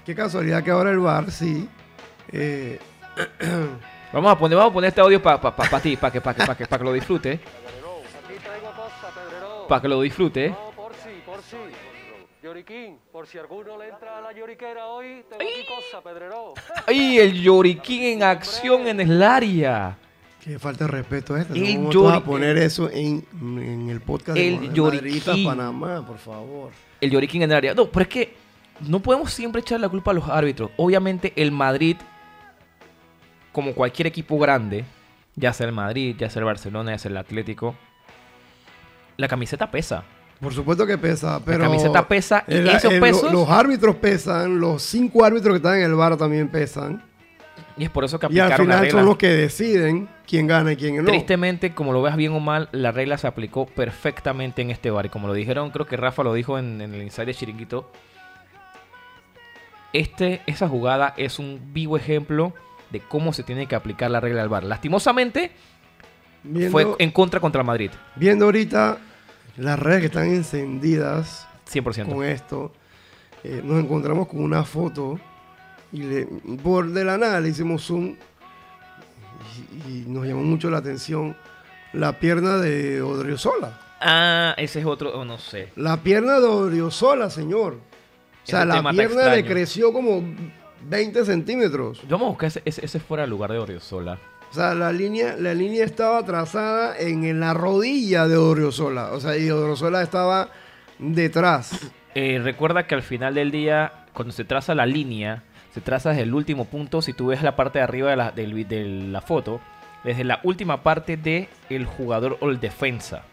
[0.06, 1.70] Qué casualidad que ahora el VAR, sí.
[2.32, 2.80] eh,
[4.12, 6.22] Vamos a poner, vamos a poner este audio para pa, pa- pa ti, para que,
[6.22, 7.40] pa que, pa que, pa que lo disfrute.
[9.68, 10.54] Para que lo disfrute.
[12.54, 16.54] Lloriquín, por si alguno le entra a la lloriquera hoy, tengo aquí cosa, Pedrero.
[16.86, 19.98] ¡Ay, el lloriquín en acción en el área!
[20.40, 21.52] qué falta de respeto esta.
[21.56, 25.46] El ¿Cómo tú vas a poner eso en, en el podcast El de lloriquín.
[25.46, 26.70] Panamá, por favor.
[27.02, 27.74] El lloriquín en el área.
[27.74, 28.36] No, pero es que
[28.82, 30.70] no podemos siempre echar la culpa a los árbitros.
[30.78, 31.98] Obviamente el Madrid,
[33.52, 34.86] como cualquier equipo grande,
[35.36, 37.74] ya sea el Madrid, ya sea el Barcelona, ya sea el Atlético,
[39.18, 40.04] la camiseta pesa.
[40.40, 41.60] Por supuesto que pesa, pero.
[41.60, 43.32] la camiseta pesa y el- esos el- pesos...
[43.32, 47.02] los árbitros pesan, los cinco árbitros que están en el bar también pesan.
[47.78, 49.00] y es por eso que Y al aplicaron la final regla.
[49.00, 51.06] son los que deciden quién gana y quién no.
[51.06, 55.06] Tristemente, como lo veas bien o mal, la regla se aplicó perfectamente en este bar.
[55.06, 57.90] Y como lo dijeron, creo que Rafa lo dijo en, en el Inside de Chiringuito.
[59.94, 62.54] Este, esa jugada es un vivo ejemplo
[62.90, 64.64] de cómo se tiene que aplicar la regla del bar.
[64.64, 65.52] Lastimosamente,
[66.44, 67.92] Viendo, fue en contra contra el Madrid.
[68.16, 68.98] viendo ahorita
[69.58, 72.08] las redes que están encendidas 100%.
[72.14, 72.72] con esto,
[73.44, 75.20] eh, nos encontramos con una foto
[75.92, 76.26] y le-
[76.64, 78.16] por de la nada le hicimos zoom
[79.88, 81.36] y, y nos llamó mucho la atención
[81.94, 83.80] la pierna de Odriozola.
[84.02, 85.70] Ah, ese es otro, oh, no sé.
[85.76, 87.74] La pierna de Odriozola, señor.
[87.76, 90.22] O sea, la pierna le creció como
[90.90, 92.02] 20 centímetros.
[92.10, 94.20] Vamos a buscar ese, ese, ese fuera del lugar de Oriozola.
[94.54, 99.12] O sea, la línea, la línea estaba trazada en, en la rodilla de Odriozola.
[99.14, 100.52] O sea, y Odriozola estaba
[101.00, 101.92] detrás.
[102.14, 105.42] Eh, recuerda que al final del día, cuando se traza la línea,
[105.74, 107.02] se traza desde el último punto.
[107.02, 109.60] Si tú ves la parte de arriba de la, de la foto,
[110.04, 113.24] desde la última parte del el jugador o el defensa.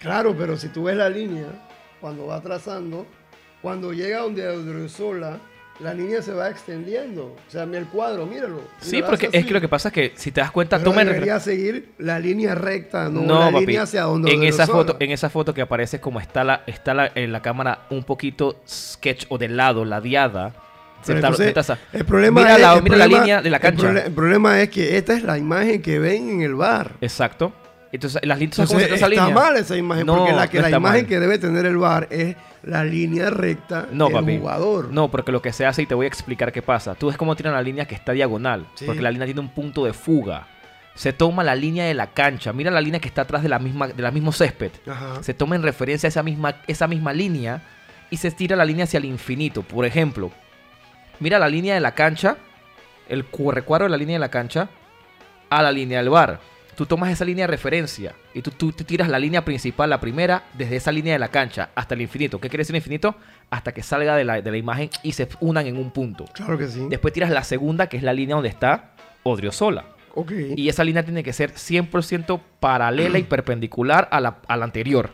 [0.00, 1.48] Claro, pero si tú ves la línea,
[2.00, 3.06] cuando va trazando,
[3.60, 5.38] cuando llega donde Odriozola,
[5.80, 7.34] la línea se va extendiendo.
[7.48, 8.60] O sea, mira el cuadro, míralo.
[8.80, 11.04] Sí, porque es que lo que pasa es que si te das cuenta, Pero toma
[11.04, 13.66] debería seguir la línea recta, no, No, la papi.
[13.66, 16.94] línea hacia donde en esa foto, en esa foto que aparece como está la, está
[16.94, 20.54] la, en la cámara un poquito sketch o de lado, ladeada.
[21.02, 21.52] Se entonces,
[21.92, 23.90] el problema mira es, la, el mira la problema- línea de la el cancha.
[24.04, 26.92] El, problema es que esta es la imagen que ven en el bar.
[27.00, 27.52] Exacto.
[27.92, 29.34] Entonces, las líneas, ¿sabes cómo Entonces, está línea?
[29.34, 31.06] mal esa imagen, No, porque la, que no la está imagen mal.
[31.08, 34.38] que debe tener el bar es la línea recta No, del papi.
[34.38, 34.88] jugador.
[34.90, 36.94] No, porque lo que se hace, y te voy a explicar qué pasa.
[36.94, 38.66] Tú ves cómo tiran la línea que está diagonal.
[38.76, 38.86] Sí.
[38.86, 40.46] Porque la línea tiene un punto de fuga.
[40.94, 42.52] Se toma la línea de la cancha.
[42.52, 44.70] Mira la línea que está atrás de la misma, de la mismo césped.
[44.86, 45.22] Ajá.
[45.22, 47.62] Se toma en referencia a esa misma, esa misma línea
[48.10, 49.62] y se estira la línea hacia el infinito.
[49.62, 50.30] Por ejemplo,
[51.20, 52.36] mira la línea de la cancha,
[53.08, 54.68] el cu- recuadro de la línea de la cancha
[55.50, 56.40] a la línea del bar.
[56.82, 60.42] Tú tomas esa línea de referencia y tú, tú, tiras la línea principal, la primera,
[60.58, 62.40] desde esa línea de la cancha hasta el infinito.
[62.40, 63.14] ¿Qué quiere decir infinito?
[63.50, 66.24] Hasta que salga de la, de la imagen y se unan en un punto.
[66.34, 66.84] Claro que sí.
[66.90, 69.84] Después tiras la segunda, que es la línea donde está Odriozola.
[70.16, 70.32] Ok.
[70.56, 75.10] Y esa línea tiene que ser 100% paralela y perpendicular a la, a la anterior.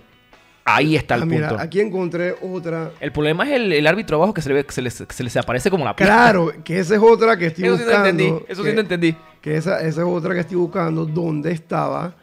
[0.64, 1.62] Ahí está el Ah, mira, punto.
[1.64, 2.92] aquí encontré otra.
[3.00, 5.28] El problema es el, el árbitro abajo que se le, ve- que se les, que
[5.30, 6.12] se aparece como la pista.
[6.14, 8.08] Claro, que esa es otra que estoy Eso sí no buscando.
[8.08, 8.44] entendí.
[8.48, 9.16] Eso sí no entendí.
[9.40, 11.04] Que esa, esa es otra que estoy buscando.
[11.06, 12.14] ¿Dónde estaba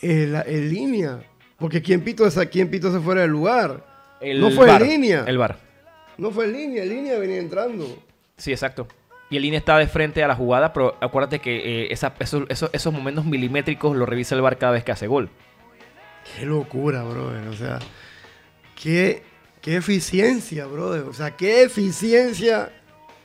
[0.00, 1.20] el, en línea?
[1.58, 3.84] Porque ¿quién pito, esa, quién pito se fuera del lugar?
[4.20, 5.24] El no fue VAR, en línea.
[5.26, 5.58] El bar.
[6.18, 8.02] No fue en línea, en línea venía entrando.
[8.36, 8.86] Sí, exacto.
[9.28, 12.44] Y el línea está de frente a la jugada, pero acuérdate que eh, esa- esos,
[12.48, 15.30] esos- esos momentos milimétricos lo revisa el bar cada vez que hace gol.
[16.36, 17.48] Qué locura, brother.
[17.48, 17.78] O sea,
[18.80, 19.22] qué,
[19.60, 21.02] qué eficiencia, brother.
[21.02, 22.70] O sea, qué eficiencia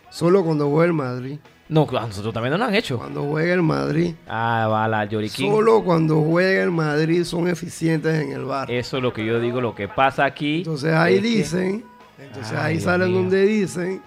[0.09, 1.37] solo cuando juega el Madrid.
[1.71, 2.97] No, a nosotros también no lo han hecho.
[2.97, 4.13] Cuando juega el Madrid.
[4.27, 5.49] Ah, va la Yoriquín.
[5.49, 8.69] Solo cuando juega el Madrid son eficientes en el bar.
[8.69, 10.57] Eso es lo que yo digo, lo que pasa aquí.
[10.57, 11.85] Entonces ahí que- dicen,
[12.19, 13.17] entonces Ay, ahí Dios salen mío.
[13.21, 14.01] donde dicen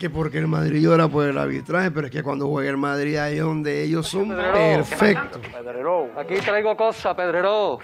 [0.00, 3.16] que porque el Madrid llora por el arbitraje, pero es que cuando juega el Madrid
[3.18, 5.42] ahí es donde ellos son perfectos.
[6.16, 7.78] Aquí traigo cosa, Pedrero.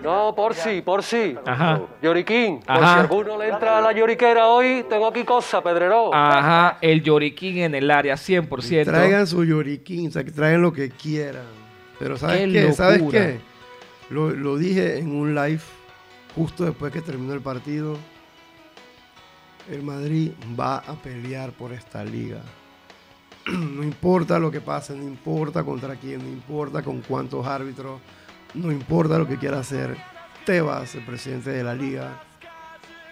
[0.00, 1.36] No, por si, por si.
[1.44, 1.82] Ajá.
[2.00, 2.94] Lloriquín, por Ajá.
[2.94, 6.14] si alguno le entra a la lloriquera hoy, tengo aquí cosa, Pedrero.
[6.14, 8.84] Ajá, el Yoriquín en el área, 100%.
[8.84, 11.42] Traigan su lloriquín, o sea, que traigan lo que quieran.
[11.98, 12.72] Pero ¿sabes Qué qué?
[12.72, 13.40] ¿Sabes qué?
[14.10, 15.60] Lo, lo dije en un live
[16.36, 17.98] justo después que terminó el partido.
[19.70, 22.40] El Madrid va a pelear por esta liga.
[23.46, 28.00] No importa lo que pase, no importa contra quién, no importa con cuántos árbitros,
[28.54, 29.96] no importa lo que quiera hacer
[30.44, 32.22] Tebas, el presidente de la liga.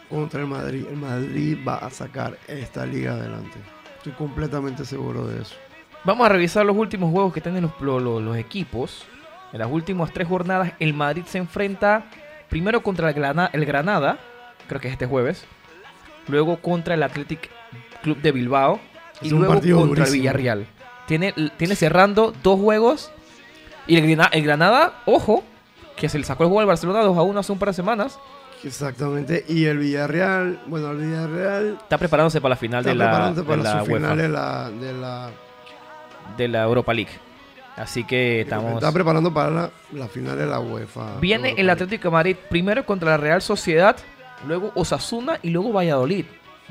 [0.08, 0.86] contra el Madrid.
[0.88, 3.58] El Madrid va a sacar esta liga adelante.
[3.98, 5.56] Estoy completamente seguro de eso.
[6.04, 9.04] Vamos a revisar los últimos juegos que tienen los, lo- lo- los equipos.
[9.52, 12.04] En las últimas tres jornadas, el Madrid se enfrenta
[12.48, 13.16] primero contra el,
[13.52, 14.18] el Granada,
[14.68, 15.44] creo que es este jueves.
[16.28, 17.50] Luego contra el Athletic
[18.02, 18.80] Club de Bilbao.
[19.22, 20.12] Y Es luego contra el.
[20.12, 20.66] Villarreal.
[21.06, 23.10] Tiene, tiene cerrando dos juegos.
[23.86, 25.44] Y el, Grana- el Granada, ojo,
[25.96, 27.74] que se le sacó el juego al Barcelona 2 a 1 hace un par de
[27.74, 28.18] semanas.
[28.64, 29.44] Exactamente.
[29.48, 33.62] Y el Villarreal, bueno, el Villarreal Está preparándose para la final de la, de para
[33.62, 35.30] la su final UEFA, de la, de la
[36.36, 37.12] de la Europa League.
[37.76, 38.74] Así que estamos...
[38.74, 41.20] Está preparando para la, la final de la UEFA.
[41.20, 41.70] Viene Europa el.
[41.70, 43.96] Atlético de Madrid primero contra la Real Sociedad,
[44.46, 46.24] luego Osasuna y luego Valladolid.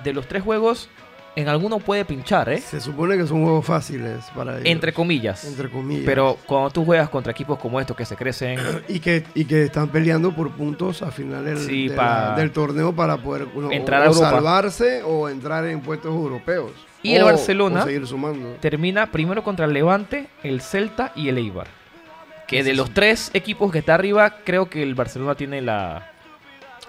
[0.04, 0.90] De los tres juegos,
[1.38, 2.60] en alguno puede pinchar, ¿eh?
[2.60, 4.66] Se supone que son juegos fáciles para ellos.
[4.66, 5.44] Entre comillas.
[5.46, 6.04] Entre comillas.
[6.06, 8.60] Pero cuando tú juegas contra equipos como estos que se crecen,
[8.90, 12.36] y que, y que están peleando por puntos a final del, Sí, de pa- la-
[12.36, 14.30] del torneo para poder uno, Entrar o, a Europa.
[14.32, 16.72] salvarse o entrar en puestos europeos.
[17.04, 17.86] Y el Barcelona-
[18.60, 21.68] termina primero contra el Levante, el Celta y el Eibar.
[22.48, 26.12] Que de los tres equipos que está arriba, creo que el Barcelona tiene la,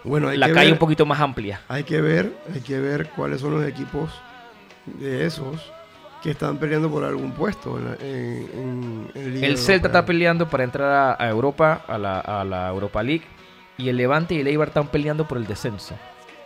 [0.06, 1.60] Bueno, hay la que calle ver, un poquito más amplia.
[1.68, 4.10] hay que ver, hay que ver cuáles son los equipos
[4.86, 5.72] de esos
[6.22, 10.04] que están peleando por algún puesto en, la- en- en- en Liga El Celta está
[10.06, 13.24] peleando para entrar a, a Europa, a la, a la Europa League.
[13.78, 15.94] Y el Levante y el Eibar están peleando por el descenso.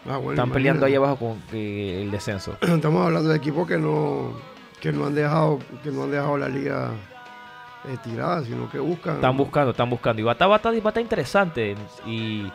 [0.08, 2.56] Ah, bueno, Están peleando ahí abajo con eh, el descenso.
[2.60, 4.32] Estamos hablando de equipos que no
[4.80, 6.90] que no han dejado que no han dejado la liga
[7.86, 10.20] eh, tirada, sino que buscan Están buscando, están buscando.
[10.20, 11.76] Y va a estar interesante.
[12.06, 12.50] Y,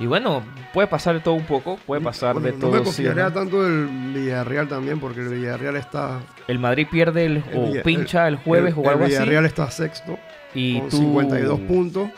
[0.00, 0.42] y bueno,
[0.74, 1.78] puede pasar de todo un poco.
[1.86, 2.70] Puede pasar Bueno, de no todo.
[2.72, 3.32] me sí, confiaría ¿no?
[3.32, 6.20] tanto del Villarreal también, porque el Villarreal está.
[6.48, 9.18] El Madrid pierde el, el o Villa- pincha el, jueves el, o algo el así.
[9.20, 10.18] Villarreal está sexto
[10.54, 12.08] Y con tú, 52 puntos.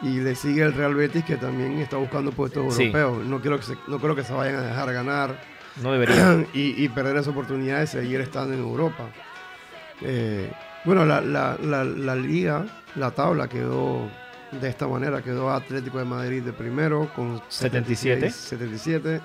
[0.00, 2.84] Y le sigue el Real Betis, que también está buscando puestos Sí.
[2.84, 3.26] europeos.
[3.26, 5.38] No, quiero que se, no creo que se vayan a dejar ganar
[5.82, 6.44] No debería.
[6.54, 9.04] y, y perder esa oportunidad de seguir estando en Europa.
[10.02, 10.50] Eh,
[10.84, 12.64] bueno, la, la- la- la liga,
[12.94, 14.08] la tabla quedó
[14.52, 15.22] de esta manera.
[15.22, 18.30] Quedó Atlético de Madrid de primero con 77.
[18.30, 19.20] 77.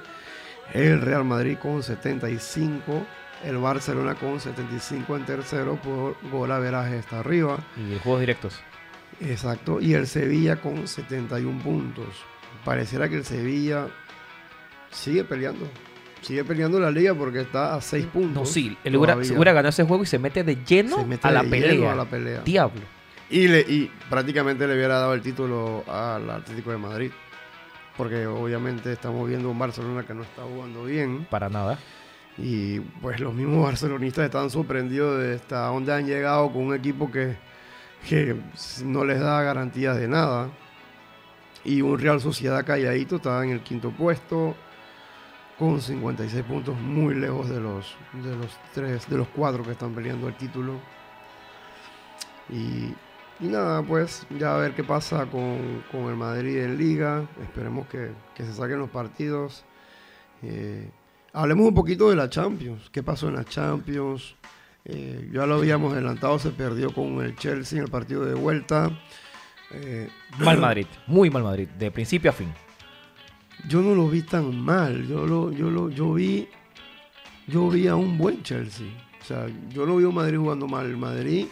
[0.74, 3.06] El Real Madrid con 75.
[3.44, 7.58] El Barcelona con 75 en tercero por gol averaje está arriba.
[7.78, 8.60] y juegos directos.
[9.20, 9.82] Exacto.
[9.82, 12.08] Y el Sevilla con 71 puntos.
[12.64, 13.88] Pareciera que el Sevilla
[14.92, 15.68] sigue peleando.
[16.22, 18.34] Sigue peleando la liga porque está a 6 puntos.
[18.34, 18.78] No, sí.
[18.82, 19.34] Todavía.
[19.34, 21.90] hubiera ganado ese juego y se mete de lleno Se mete a, la de lleno
[21.90, 22.42] a la pelea.
[22.46, 22.82] Diablo.
[23.34, 27.12] Y, le, y prácticamente le hubiera dado el título al Atlético de Madrid.
[27.98, 31.26] Porque obviamente estamos viendo un Barcelona que no está jugando bien.
[31.32, 31.80] Para nada.
[32.38, 37.10] Y pues los mismos barcelonistas están sorprendidos de hasta dónde han llegado con un equipo
[37.10, 37.36] que,
[38.08, 38.36] que
[38.86, 40.52] no les da garantías de nada.
[41.64, 44.56] Y un Real Sociedad calladito está en el quinto puesto
[45.58, 49.96] con 56 puntos, muy lejos de los, de los tres, de los cuatro que están
[49.96, 50.74] peleando el título.
[52.52, 52.94] Y,
[53.40, 57.28] y nada, pues ya a ver qué pasa con, con el Madrid en Liga.
[57.42, 59.66] Esperemos que, que se saquen los partidos.
[60.42, 60.90] Eh,
[61.34, 62.90] hablemos un poquito de la Champions.
[62.92, 64.36] ¿Qué pasó en la Champions?
[64.86, 68.92] Eh, ya lo habíamos adelantado, se perdió con el Chelsea en el partido de vuelta.
[69.72, 70.88] Eh, Mal Madrid.
[71.08, 71.68] Muy mal Madrid.
[71.70, 72.54] De principio a fin.
[73.68, 75.08] yo no lo vi tan mal.
[75.08, 76.48] Yo lo, yo lo, yo vi,
[77.48, 78.88] yo vi a un buen Chelsea.
[79.22, 80.86] O sea, yo no vi a Madrid jugando mal.
[80.86, 81.48] El Madrid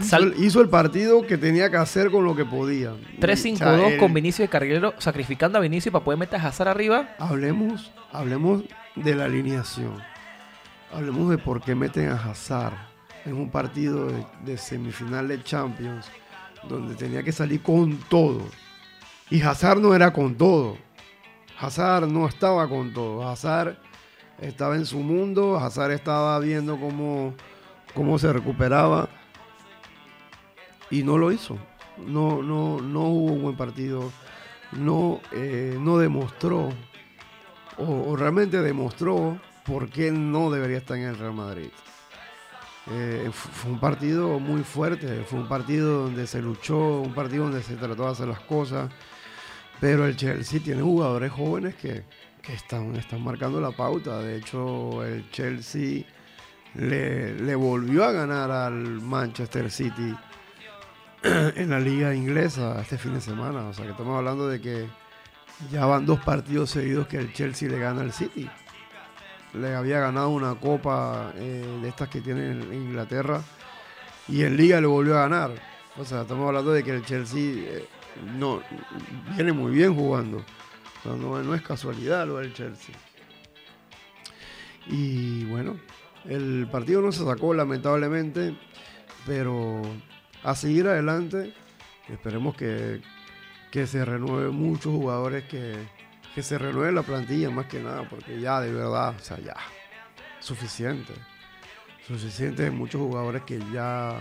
[0.00, 2.92] Sal- hizo el partido que tenía que hacer con lo que podía.
[3.20, 6.46] 3-5-2 O sea, el- con Vinicio de carrilero, sacrificando a Vinicio para poder meter a
[6.48, 7.10] Hazard arriba.
[7.18, 8.62] Hablemos, hablemos
[8.96, 9.94] de la alineación.
[10.92, 12.74] Hablemos de por qué meten a Hazard
[13.24, 16.10] en un partido de, de semifinal de Champions,
[16.68, 18.42] donde tenía que salir con todo.
[19.30, 20.76] Y Hazard no era con todo.
[21.58, 23.26] Hazard no estaba con todo.
[23.28, 23.78] Hazard
[24.40, 25.56] estaba en su mundo.
[25.56, 27.34] Hazard estaba viendo cómo,
[27.94, 29.08] cómo se recuperaba.
[30.92, 31.58] Y no lo hizo.
[32.06, 34.12] No, no, no hubo un buen partido.
[34.72, 36.70] No, eh, no demostró
[37.78, 41.68] o, realmente demostró por qué no debería estar en el Real Madrid.
[42.90, 47.44] Eh, fu- fue un partido muy fuerte, fue un partido donde se luchó, un partido
[47.44, 48.90] donde se trató de hacer las cosas,
[49.80, 52.02] pero el Chelsea tiene jugadores jóvenes que,
[52.42, 54.18] que están, están marcando la pauta.
[54.20, 56.04] De hecho, el Chelsea
[56.74, 60.14] le volvió a ganar al Manchester City
[61.56, 63.66] en la liga inglesa este fin de semana.
[63.68, 64.88] O sea que estamos hablando de que
[65.70, 68.50] ya van dos partidos seguidos que el Chelsea le gana al City.
[69.54, 73.40] Le había ganado una copa eh, de estas que tiene en Inglaterra
[74.26, 75.52] y en Liga le volvió a ganar.
[75.96, 77.86] O sea, estamos hablando de que el Chelsea eh,
[78.36, 78.62] no,
[79.36, 80.42] viene muy bien jugando.
[81.04, 82.94] No, no es casualidad lo del Chelsea.
[84.88, 85.76] Y bueno,
[86.24, 88.56] el partido no se sacó lamentablemente,
[89.26, 89.82] pero
[90.44, 91.54] a seguir adelante,
[92.08, 93.00] esperemos que,
[93.70, 95.74] que se renueve muchos jugadores, que,
[96.34, 99.56] que se renueve la plantilla más que nada, porque ya de verdad, o sea, ya,
[100.40, 101.12] suficiente.
[102.06, 104.16] Suficiente de muchos jugadores que ya,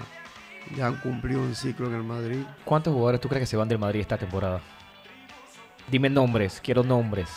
[0.75, 2.43] ya han cumplido un ciclo en el Madrid.
[2.63, 4.62] ¿Cuántos jugadores tú crees que se van del Madrid esta temporada?
[5.89, 7.29] Dime nombres, quiero nombres.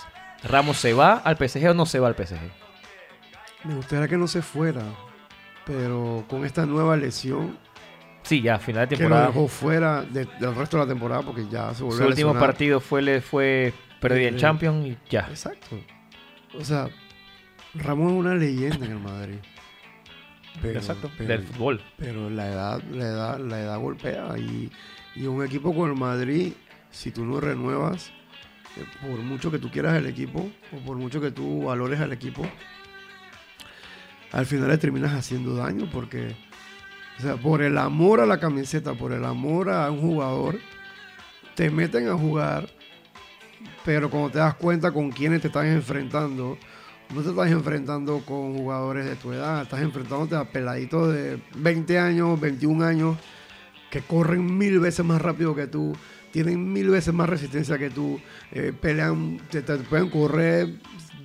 [0.42, 2.38] ¿Ramos se va al PSG o no se va al PSG?
[3.64, 4.82] Me gustaría que no se fuera,
[5.64, 7.58] pero con esta nueva lesión
[8.24, 9.26] Sí, ya, final de que lo temporada.
[9.28, 12.34] dejó fuera de- del resto de la temporada porque ya se volvió Su a último
[12.34, 15.26] partido fue, le fue perdido en Champions y ya.
[15.30, 15.78] Exacto.
[16.58, 16.88] O sea,
[17.74, 19.36] Ramos es una leyenda en el Madrid.
[20.62, 21.82] Pero, Exacto, pero- del fútbol.
[21.98, 24.70] pero la edad, la edad, la edad golpea y,
[25.16, 26.52] y un equipo con el Madrid,
[26.90, 28.10] si tú no renuevas,
[28.76, 32.12] eh, por mucho que tú quieras el equipo o por mucho que tú valores al
[32.12, 32.46] equipo,
[34.32, 36.34] al final le terminas haciendo daño porque,
[37.18, 40.58] o sea, por el amor a la camiseta, por el amor a un jugador,
[41.54, 42.68] te meten a jugar,
[43.84, 46.58] pero cuando te das cuenta con quiénes te estás enfrentando,
[47.14, 51.98] no te estás enfrentando con jugadores de tu edad, estás enfrentándote a peladitos de 20
[51.98, 53.16] años, 21 años,
[53.90, 55.94] que corren mil veces más rápido que tú,
[56.32, 60.68] tienen mil veces más resistencia que tú, eh, pelean, te, te pueden correr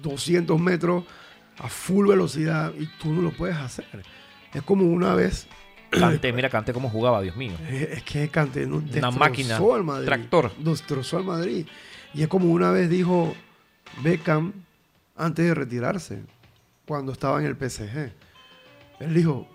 [0.04, 1.04] 200 metros
[1.58, 4.04] a full velocidad y tú no lo puedes hacer.
[4.54, 5.47] Es como una vez,
[5.89, 7.54] Kanté, mira Kanté cómo jugaba, Dios mío.
[7.67, 8.30] eh, es que
[8.67, 10.52] no, destrozó máquina, al Madrid, tractor.
[10.58, 11.65] Destrozó al Madrid.
[12.13, 13.34] Y es como una vez dijo
[14.04, 14.54] Beckham
[15.15, 16.21] antes de retirarse,
[16.86, 18.12] cuando estaba en el PSG.
[18.99, 19.47] Él dijo,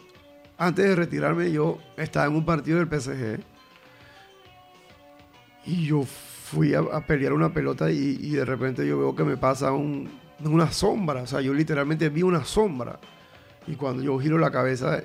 [0.58, 3.40] antes de retirarme yo estaba en un partido del PSG
[5.66, 9.24] y yo fui a, a pelear una pelota y, y de repente yo veo que
[9.24, 10.08] me pasa un-
[10.44, 11.22] una sombra.
[11.22, 12.98] O sea, yo literalmente vi una sombra.
[13.66, 15.02] Y cuando yo giro la cabeza,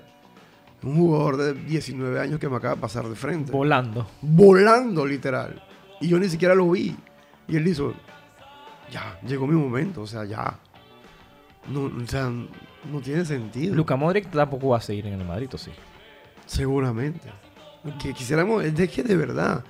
[0.83, 4.07] un jugador de 19 años que me acaba de pasar de frente Volando.
[4.21, 5.61] volando literal.
[6.01, 6.95] Y yo ni siquiera lo vi.
[7.47, 7.93] Y él hizo,
[8.91, 10.57] ya, llegó mi momento, o sea, ya.
[11.67, 13.75] No, o sea, no tiene sentido.
[13.75, 15.71] Luka Modric tampoco va a seguir en el Madrid, ¿o sí?
[16.45, 17.29] Seguramente.
[18.01, 19.63] Que quisiéramos, es que de verdad,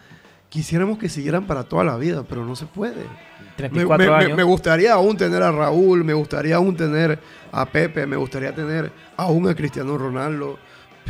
[0.50, 3.04] quisiéramos que siguieran para toda la vida, pero no se puede.
[3.04, 4.38] Me, 34 me- me- años.
[4.38, 7.20] me gustaría aún tener a Raúl, me gustaría aún tener
[7.52, 10.58] a Pepe, me gustaría tener aún a Cristiano Ronaldo,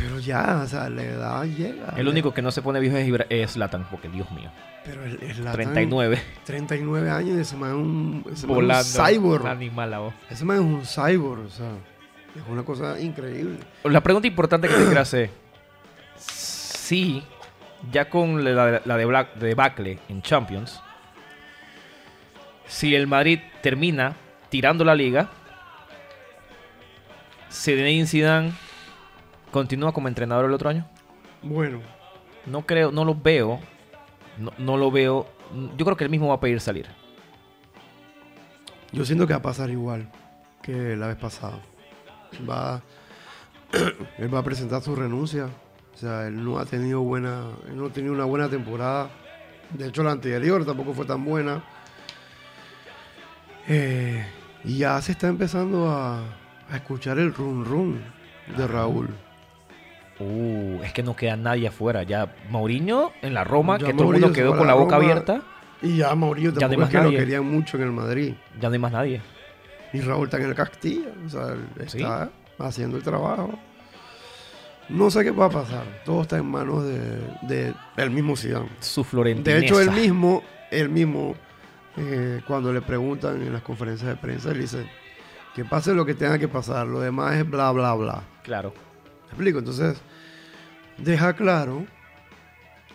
[0.00, 1.94] pero ya, o sea, la edad llega.
[1.96, 2.96] el único que no se pone viejo
[3.28, 4.50] es Zlatan, porque Dios mío.
[4.84, 6.20] Pero el, el Zlatan- 39.
[6.44, 8.84] 39 años y ese man es un, ese man es Volando.
[9.02, 9.42] un cyborg.
[9.44, 10.14] Un animal la.
[10.30, 11.70] Ese man es un cyborg, o sea,
[12.34, 13.58] es una cosa increíble.
[13.84, 15.30] La pregunta importante que te quiero hacer.
[16.16, 17.22] Si
[17.92, 20.80] ya con la, la de Black, debacle en Champions,
[22.66, 24.16] si el Madrid termina
[24.48, 25.28] tirando la liga,
[27.50, 28.52] Zinedine Zidane
[29.50, 30.86] continúa como entrenador el otro año.
[31.42, 31.80] Bueno,
[32.46, 33.60] No creo, no lo veo.
[34.38, 35.26] No, no lo veo.
[35.76, 36.86] Yo creo que él mismo va a pedir salir.
[38.92, 40.08] yo siento que va a pasar igual
[40.62, 41.58] que la vez pasada.
[42.48, 42.80] Va,
[44.18, 45.48] él va a presentar su renuncia.
[45.94, 49.10] O sea, él no ha tenido buena, él no ha tenido una buena temporada.
[49.70, 51.62] De hecho, la anterior tampoco fue tan buena.
[53.68, 54.24] Eh,
[54.64, 56.20] y ya se está empezando a,
[56.70, 58.00] a escuchar el run run
[58.56, 59.08] de Raúl.
[60.20, 62.02] Uh, es que no queda nadie afuera.
[62.02, 65.10] Ya Mourinho en la Roma, Ya que todo el mundo quedó con la boca Roma.
[65.10, 65.42] abierta.
[65.82, 68.34] Y ya Mourinho Ya no tampoco más es que lo querían mucho en el Madrid.
[68.60, 69.22] Ya no hay más nadie.
[69.92, 71.08] Y Raúl está en el Castilla.
[71.26, 71.56] O sea,
[71.86, 71.98] Sí.
[71.98, 73.50] está haciendo el trabajo.
[74.90, 75.84] No sé qué va a pasar.
[76.04, 76.98] Todo está en manos de,
[77.42, 78.68] de el mismo Zidane.
[78.80, 79.56] Su Florentina.
[79.56, 81.34] De hecho, él mismo, él mismo,
[81.96, 84.84] eh, cuando le preguntan en las conferencias de prensa, él dice
[85.54, 86.86] que pase lo que tenga que pasar.
[86.88, 88.22] Lo demás es bla, bla, bla.
[88.42, 88.74] Claro.
[89.30, 89.60] ¿Me explico?
[89.60, 89.96] Entonces,
[90.98, 91.86] deja claro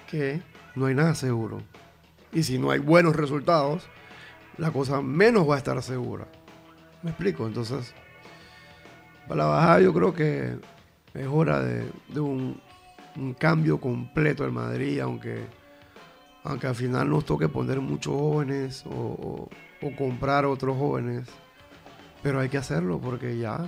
[0.09, 0.41] que
[0.75, 1.61] no hay nada seguro.
[2.33, 3.87] Y si no hay buenos resultados,
[4.57, 6.27] la cosa menos va a estar segura.
[7.03, 7.47] ¿Me explico?
[7.47, 7.93] Entonces,
[9.27, 10.57] para la bajada yo creo que
[11.13, 12.61] es hora de, un,
[13.39, 15.45] cambio completo del Madrid, aunque,
[16.43, 19.49] aunque al final nos toque poner muchos jóvenes o
[19.97, 21.29] comprar otros jóvenes.
[22.21, 23.65] Pero hay que hacerlo porque ya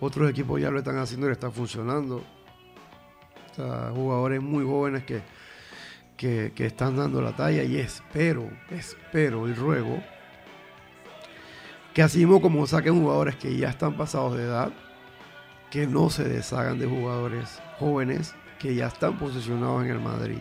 [0.00, 2.24] otros equipos ya lo están haciendo y le está funcionando.
[3.50, 5.22] O sea, jugadores muy jóvenes que,
[6.16, 10.00] que, que están dando la talla y espero, espero y ruego
[11.94, 14.70] que así mismo como saquen jugadores que ya están pasados de edad,
[15.70, 20.38] que no se deshagan de jugadores jóvenes que ya están posicionados en el Madrid.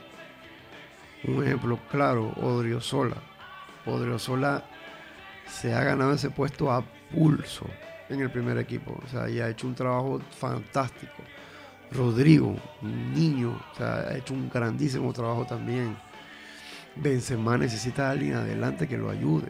[1.23, 3.17] Un ejemplo claro, Odriozola.
[3.85, 4.63] Odriozola
[5.47, 7.65] se ha ganado ese puesto a pulso
[8.09, 8.97] en el primer equipo.
[9.05, 11.13] O sea, y ha hecho un trabajo fantástico.
[11.91, 15.97] Rodrigo, un niño, o sea, ha hecho un grandísimo trabajo también.
[16.95, 19.47] Benzema necesita a alguien adelante que lo ayude.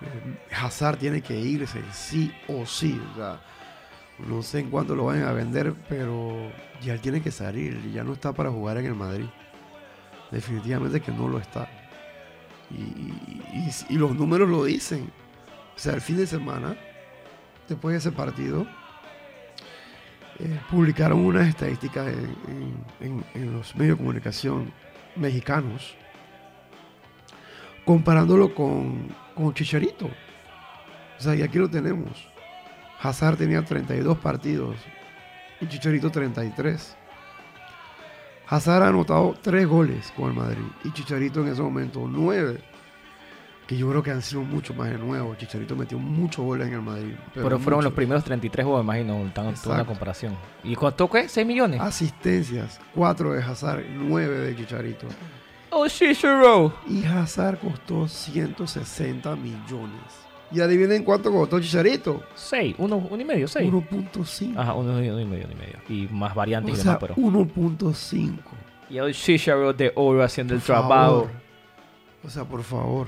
[0.00, 3.00] Eh, Hazard tiene que irse, sí o sí.
[3.12, 3.40] O sea,
[4.26, 6.50] no sé en cuánto lo vayan a vender, pero
[6.82, 7.90] ya él tiene que salir.
[7.92, 9.26] Ya no está para jugar en el Madrid.
[10.30, 11.68] Definitivamente que no lo está.
[12.70, 12.82] Y,
[13.56, 15.10] y- y los números lo dicen.
[15.74, 16.76] O sea, el fin de semana,
[17.68, 18.66] después de ese partido,
[20.38, 24.72] eh, publicaron unas estadísticas en, los medios de comunicación
[25.16, 25.96] mexicanos,
[27.84, 30.06] comparándolo con, con Chicharito.
[30.06, 32.28] O sea, y aquí lo tenemos.
[33.00, 34.76] Hazard tenía 32 partidos
[35.60, 36.96] y Chicharito 33.
[38.46, 42.60] Hazard ha anotado 3 goles con el Madrid y Chicharito en ese momento 9.
[43.68, 45.34] Que yo creo que han sido mucho más de nuevo.
[45.34, 47.12] Chicharito metió muchos goles en el Madrid.
[47.34, 50.34] Pero, fueron los primeros 33 juegos, imagino, tan- toda una comparación.
[50.64, 51.28] ¿Y cuánto qué?
[51.28, 51.78] ¿6 millones?
[51.80, 55.06] Asistencias, 4 de Hazard, 9 de Chicharito.
[55.70, 56.72] ¡Oh, Shishiro!
[56.88, 60.00] Y Hazard costó 160 millones.
[60.50, 62.22] Y adivinen cuánto costó Chicharito.
[62.36, 63.70] 6, uno, uno y medio, 6.
[63.70, 64.58] 1.5.
[64.58, 65.78] Ajá, uno, y- uno y medio, uno y medio.
[65.90, 67.14] Y más variantes O y sea, demás, pero.
[67.16, 68.32] 1.5.
[68.88, 70.94] Y el Shishiro de oro haciendo el Por trabajo.
[70.94, 71.30] favor.
[72.24, 73.06] O sea, por favor.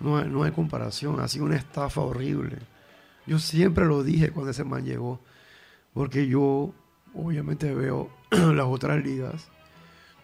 [0.00, 1.20] No hay, no hay comparación.
[1.20, 2.58] Ha sido una estafa horrible.
[3.26, 5.20] Yo siempre lo dije cuando ese man llegó.
[5.92, 6.72] Porque yo,
[7.14, 9.48] obviamente, veo las otras ligas.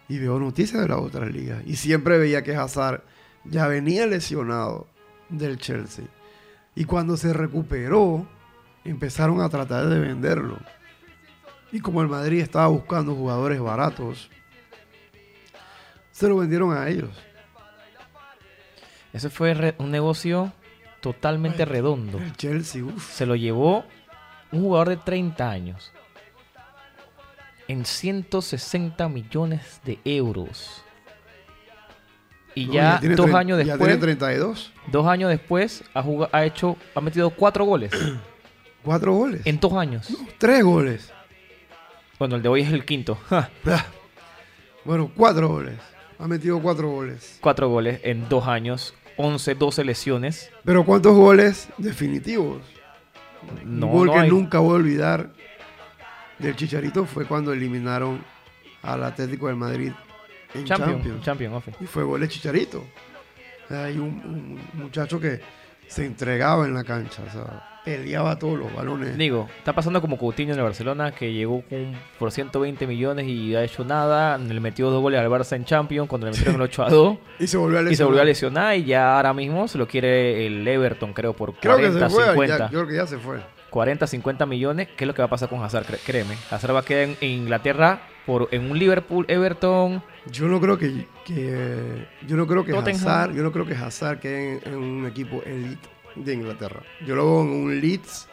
[0.07, 1.63] Y veo noticias de las otras ligas.
[1.65, 3.03] Y siempre veía que Hazard
[3.45, 4.87] ya venía lesionado
[5.29, 6.05] del Chelsea.
[6.75, 8.27] Y cuando se recuperó,
[8.83, 10.57] empezaron a tratar de venderlo.
[11.71, 14.29] Y como el Madrid estaba buscando jugadores baratos,
[16.11, 17.09] se lo vendieron a ellos.
[19.13, 20.51] Ese fue un negocio
[21.01, 22.17] totalmente redondo.
[22.17, 23.11] El Chelsea, uff.
[23.13, 23.85] Se lo llevó
[24.51, 25.91] un jugador de 30 años.
[27.67, 30.83] En 160 millones de euros.
[32.55, 34.71] Y ya, dos años Ya después, tiene 32.
[34.91, 37.91] dos años después, ha, jugado, ha hecho, ha metido cuatro goles
[38.83, 39.41] Cuatro goles.
[39.45, 40.15] en dos años.
[40.37, 41.11] Tres goles.
[42.19, 43.17] Bueno, el de hoy es el quinto.
[43.31, 43.49] Ah.
[44.85, 45.79] Bueno, cuatro goles.
[46.19, 47.37] Ha metido cuatro goles.
[47.41, 50.51] Cuatro goles en dos años, 11, 12 lesiones.
[50.63, 52.61] Pero ¿cuántos goles definitivos?
[53.65, 54.29] No, Un gol no que hay.
[54.29, 55.29] nunca voy a olvidar
[56.39, 58.23] del Chicharito fue cuando eliminaron
[58.81, 59.91] al Atlético de Madrid
[60.53, 61.23] en Champion, Champions.
[61.23, 61.73] champion, Ofe.
[61.79, 62.83] Y fue gol de Chicharito.
[63.69, 65.41] Hay un, un muchacho que
[65.87, 69.17] se entregaba en la cancha, o sea, peleaba todos los balones.
[69.17, 73.55] Digo, está pasando como Coutinho en el Barcelona, que llegó con, por 120 millones y
[73.55, 74.37] ha hecho nada.
[74.37, 77.17] Le metió dos goles al Barça en Champions cuando le metieron el 8 a 2.
[77.39, 78.73] Y se volvió a y se volvió a lesionar.
[78.75, 82.09] lesionar y ya ahora mismo se lo quiere el Everton, creo, por Creo que 40,
[82.09, 82.57] se fue, 50.
[82.57, 83.39] ya- yo creo que ya se fue.
[83.69, 84.87] 40, 50 millones.
[84.95, 85.85] ¿Qué es lo que va a pasar con Hazard?
[86.05, 86.35] Créeme.
[86.51, 90.01] Hazard va a quedar en Inglaterra por, en un Liverpool, Everton.
[90.31, 93.01] Yo no creo que, que- yo no creo que Tottenham.
[93.01, 96.81] Hazard, yo no creo que Hazard quede en, en un equipo elite de Inglaterra.
[97.05, 98.27] Yo lo veo en un Leeds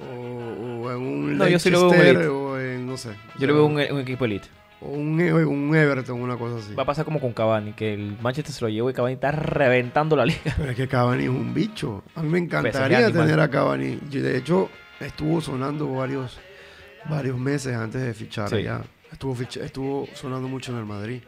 [0.00, 3.10] o, o en un No, yo sí lo veo en un o en no sé.
[3.38, 4.48] Yo le veo un, un equipo elite.
[4.80, 6.74] o un, un Everton, una cosa así.
[6.74, 9.32] Va a pasar como con Cavani, que el Manchester se lo llevó y Cavani está
[9.32, 10.54] reventando la liga.
[10.56, 12.04] Pero es que Cavani es un bicho.
[12.14, 13.98] A mí me encantaría tener a Cavani.
[14.10, 14.68] Yo, de hecho,
[15.00, 16.38] estuvo sonando varios,
[17.08, 18.62] varios meses antes de fichar Sí.
[18.62, 18.82] ya.
[19.14, 21.22] Estuvo, ficha- estuvo sonando mucho en el Madrid.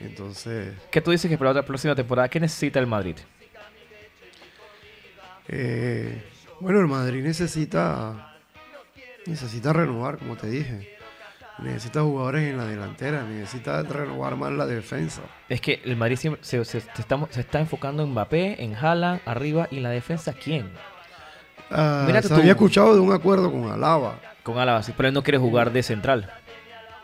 [0.00, 3.16] Entonces, ¿Qué tú dices que para la próxima temporada, qué necesita el Madrid?
[5.48, 6.22] eh,
[6.60, 8.34] bueno, el Madrid necesita,
[9.26, 10.96] necesita renovar, como te dije.
[11.60, 15.22] Necesita jugadores en la delantera, necesita renovar más la defensa.
[15.48, 18.74] Es que el Madrid siempre se, se- se está, se está enfocando en Mbappé, en
[18.76, 20.70] Haaland, arriba y en la defensa, ¿quién?
[21.70, 22.34] Ah, se tú.
[22.34, 24.20] había escuchado de un acuerdo con Alaba.
[24.44, 26.32] Con Álava, sí, pero él no quiere jugar de central.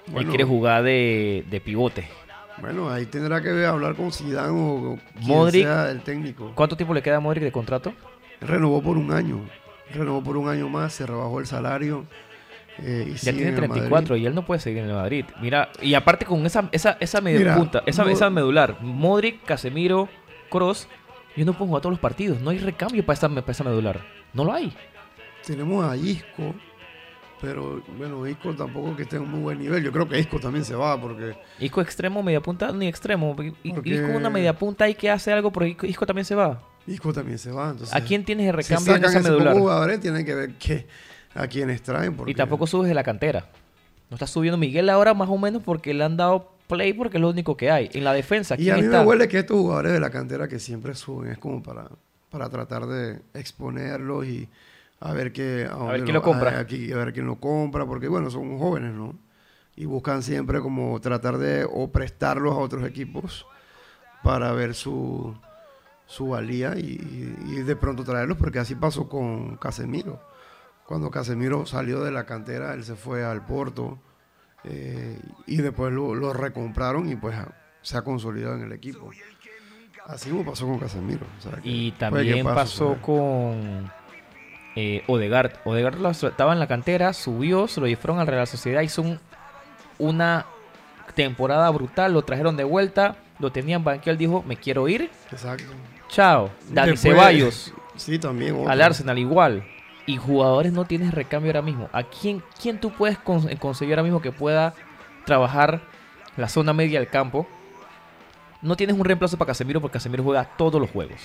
[0.07, 0.29] Él Bueno.
[0.31, 2.09] quiere jugar de, de pivote.
[2.61, 5.65] Bueno, ahí tendrá que ver, hablar con Zidane o quien Modric.
[5.65, 6.53] sea el técnico.
[6.55, 7.93] ¿Cuánto tiempo le queda a Modric de contrato?
[8.41, 9.41] Renovó por un año.
[9.93, 12.07] Renovó por un año más, se rebajó el salario.
[12.79, 14.23] eh, y Ya tiene en el 34 Madrid.
[14.23, 15.25] y él no puede seguir en el Madrid.
[15.41, 19.45] Mira, y aparte con esa, esa, esa media Mira, punta, esa, no- esa medular, Modric,
[19.45, 20.09] Casemiro,
[20.51, 20.89] Cross,
[21.37, 22.41] yo no puedo jugar todos los partidos.
[22.41, 24.01] No hay recambio para esa, para esa medular.
[24.33, 24.73] No lo hay.
[25.47, 26.55] Tenemos a Isco,
[27.45, 29.83] pero bueno, Isco tampoco que esté en un muy buen nivel.
[29.85, 33.37] Yo creo que Isco también se va porque Isco extremo, media punta, ni extremo.
[33.37, 36.63] Porque- Isco una media punta y que hace algo, pero Isco, Isco también se va.
[36.87, 37.71] Isco también se va.
[37.71, 39.59] Entonces, ¿A quién tienes si recambio en sacan esa ese poco medular?
[39.59, 40.87] jugadores, tienen que ver que,
[41.35, 42.15] a quiénes traen.
[42.17, 43.47] Porque, Y tampoco subes de la cantera.
[44.11, 47.21] No está subiendo Miguel ahora más o menos porque le han dado play porque es
[47.23, 47.91] lo único que hay.
[47.95, 49.01] En la defensa, Y ¿quién a mí está?
[49.01, 51.89] me huele que estos jugadores de la cantera que siempre suben es como para,
[52.31, 54.49] para tratar de exponerlos y
[55.01, 56.51] a ver qué a dónde quién lo compra.
[56.57, 59.15] A, aquí- a ver quién lo compra, porque bueno, son jóvenes, ¿no?
[59.77, 63.47] Y buscan siempre como tratar de o prestarlos a otros equipos
[64.23, 65.37] para ver su,
[66.07, 70.21] su valía y, y de pronto traerlos, porque así pasó con Casemiro.
[70.87, 73.99] Cuando Casemiro salió de la cantera, él se fue al Porto
[74.65, 77.37] eh, y después lo, lo recompraron y pues
[77.83, 79.11] se ha consolidado en el equipo.
[80.07, 81.27] Así como pasó con Casemiro.
[81.39, 83.03] o sea, que Y que también pasó ¿sabes?
[83.03, 83.91] con
[84.77, 85.53] eh, Odegaard.
[85.65, 89.21] Odegaard lo- estaba en la cantera, subió, se lo llevaron al Real Sociedad, hizo un-
[89.99, 90.47] una
[91.15, 95.65] temporada brutal, lo trajeron de vuelta, lo tenían él dijo, me quiero ir, Exacto.
[96.09, 96.51] chao.
[96.71, 98.57] Dani Después- Ceballos, Sí, también.
[98.57, 98.69] otro.
[98.71, 99.65] al Arsenal igual.
[100.07, 101.89] Y jugadores no tienes recambio ahora mismo.
[101.93, 104.75] ¿A quién, quién tú puedes con- conseguir ahora mismo que pueda
[105.25, 105.81] trabajar
[106.37, 107.47] la zona media del campo?
[108.61, 111.21] No tienes un reemplazo para Casemiro porque Casemiro juega todos los juegos.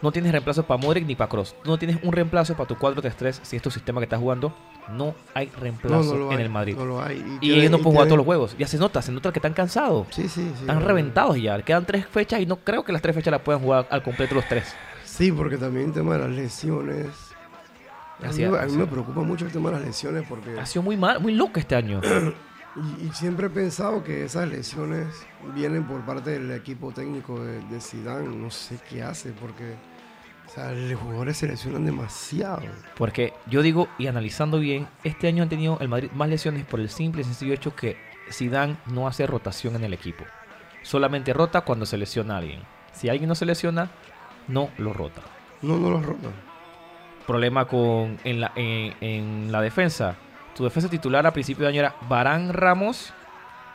[0.00, 1.56] No tienes reemplazo para Modric ni para Cross.
[1.64, 4.54] No tienes un reemplazo para tu 4-3-3 si es tu sistema que estás jugando.
[4.92, 6.76] No hay reemplazo no en hay, el Madrid.
[6.76, 7.38] No lo hay.
[7.40, 8.56] y ellos no pueden jugar todos los juegos.
[8.56, 10.06] Ya se nota, se nota que están cansados.
[10.10, 10.60] Sí, sí, sí.
[10.60, 11.60] Están reventados ya.
[11.62, 14.36] Quedan tres fechas y no creo que las tres fechas las puedan jugar al completo
[14.36, 14.72] los tres.
[15.04, 17.08] Sí, porque también el tema de las lesiones.
[18.22, 20.96] A mí, a me preocupa mucho el tema de las lesiones porque Ha sido muy
[20.96, 22.00] mal, muy loco este año.
[23.00, 25.06] y, y siempre he pensado que esas lesiones
[25.54, 28.28] vienen por parte del equipo técnico de, de Zidane.
[28.28, 29.74] No sé qué hace porque
[30.48, 32.62] o sea, los jugadores se lesionan demasiado.
[32.96, 36.80] Porque yo digo, y analizando bien, este año han tenido el Madrid más lesiones por
[36.80, 37.98] el simple y sencillo hecho que
[38.32, 40.24] Zidane no hace rotación en el equipo.
[40.82, 42.62] Solamente rota cuando se lesiona a alguien.
[42.92, 43.90] Si alguien no se lesiona,
[44.46, 45.20] no lo rota.
[45.60, 46.32] No, no los rotan.
[47.26, 50.16] Problema con en la, en, en la defensa.
[50.56, 53.12] Tu defensa titular a principio de año era Barán Ramos,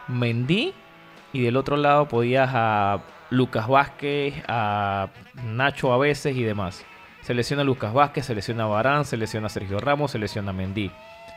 [0.07, 0.73] Mendy,
[1.33, 5.09] y del otro lado podías a Lucas Vázquez, a
[5.45, 6.85] Nacho a veces y demás.
[7.21, 10.91] Se lesiona Lucas Vázquez, se lesiona Barán, se lesiona Sergio Ramos, se lesiona Mendy.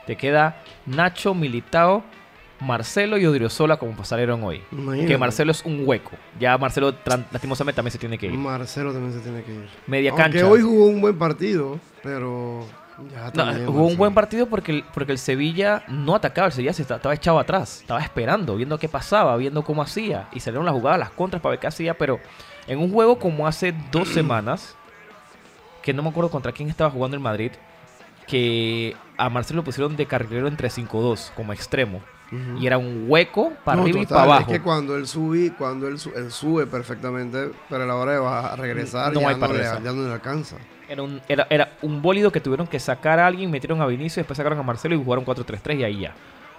[0.07, 2.03] Te queda Nacho, Militao,
[2.61, 4.63] Marcelo y Odriozola como pasaron hoy.
[4.73, 5.09] Imagínate.
[5.13, 6.13] Que Marcelo es un hueco.
[6.41, 6.95] Ya Marcelo
[7.31, 8.33] lastimosamente también se tiene que ir.
[8.33, 9.69] Marcelo también se tiene que ir.
[9.87, 10.47] Media Aunque cancha.
[10.49, 12.67] hoy jugó un buen partido, pero
[13.13, 16.73] ya No, jugó un buen partido porque el, porque el Sevilla no atacaba, el Sevilla
[16.73, 20.65] se esta- estaba echado atrás, estaba esperando, viendo qué pasaba, viendo cómo hacía y salieron
[20.67, 22.21] las jugadas, las contras para ver qué hacía, pero
[22.67, 24.75] en un juego como hace dos semanas,
[25.83, 27.53] que no me acuerdo contra quién estaba jugando el Madrid,
[28.27, 32.01] que a Marcelo lo pusieron de carrilero entre 5-2 como extremo
[32.59, 34.41] Y era un hueco para No, arriba y para abajo.
[34.53, 38.13] Es que cuando él sube, cuando él, su- él sube perfectamente, pero a la hora
[38.13, 39.83] de bajar, a regresar No ya, hay no para le, regresar.
[39.85, 40.57] ya no le alcanza.
[40.89, 44.21] Era un, era, era un bólido que tuvieron que sacar a alguien, metieron a Vinicio,
[44.21, 46.15] después sacaron a Marcelo y jugaron 4-3-3 y ahí ya.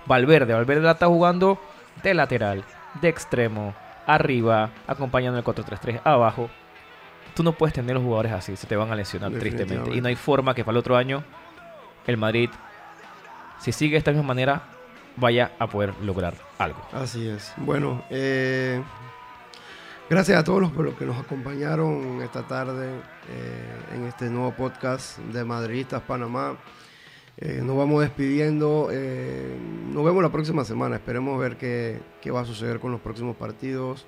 [0.06, 1.60] Valverde, Valverde la está jugando
[2.02, 2.64] de lateral,
[3.02, 3.74] de extremo,
[4.06, 6.50] arriba, acompañando el 4-3-3 abajo.
[7.36, 9.94] Tú no puedes tener los jugadores así, se te van a lesionar tristemente.
[9.94, 11.24] Y no hay forma que para el otro año
[12.08, 12.50] el Madrid,
[13.60, 14.62] si sigue de esta misma manera,
[15.18, 16.82] vaya a poder lograr algo.
[16.94, 17.54] Así es.
[17.58, 18.82] Bueno, eh,
[20.10, 22.88] gracias a todos los, por los que nos acompañaron esta tarde
[23.30, 26.56] eh, en este nuevo podcast de Madridistas Panamá.
[27.38, 28.90] Eh, nos vamos despidiendo.
[28.92, 29.58] eh,
[29.92, 30.96] nos vemos la próxima semana.
[30.96, 34.06] Esperemos ver qué, qué va a suceder con los próximos partidos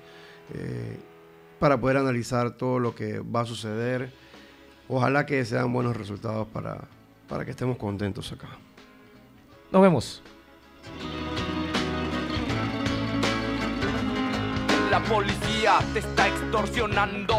[1.60, 4.12] para poder analizar todo lo que va a suceder.
[4.88, 6.88] Ojalá que sean buenos resultados para,
[7.28, 8.48] para que estemos contentos acá.
[9.70, 10.22] Nos vemos.
[14.90, 17.36] La policía te está extorsionando.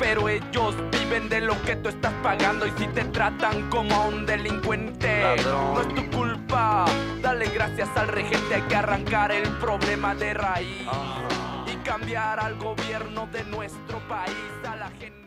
[0.00, 2.66] Pero ellos viven de lo que tú estás pagando.
[2.66, 6.84] Y si te tratan como a un delincuente, no es tu culpa.
[7.22, 8.56] Dale gracias al regente.
[8.56, 10.88] Hay que arrancar el problema de raíz.
[11.72, 14.34] Y cambiar al gobierno de nuestro país.
[14.68, 15.25] A la gente.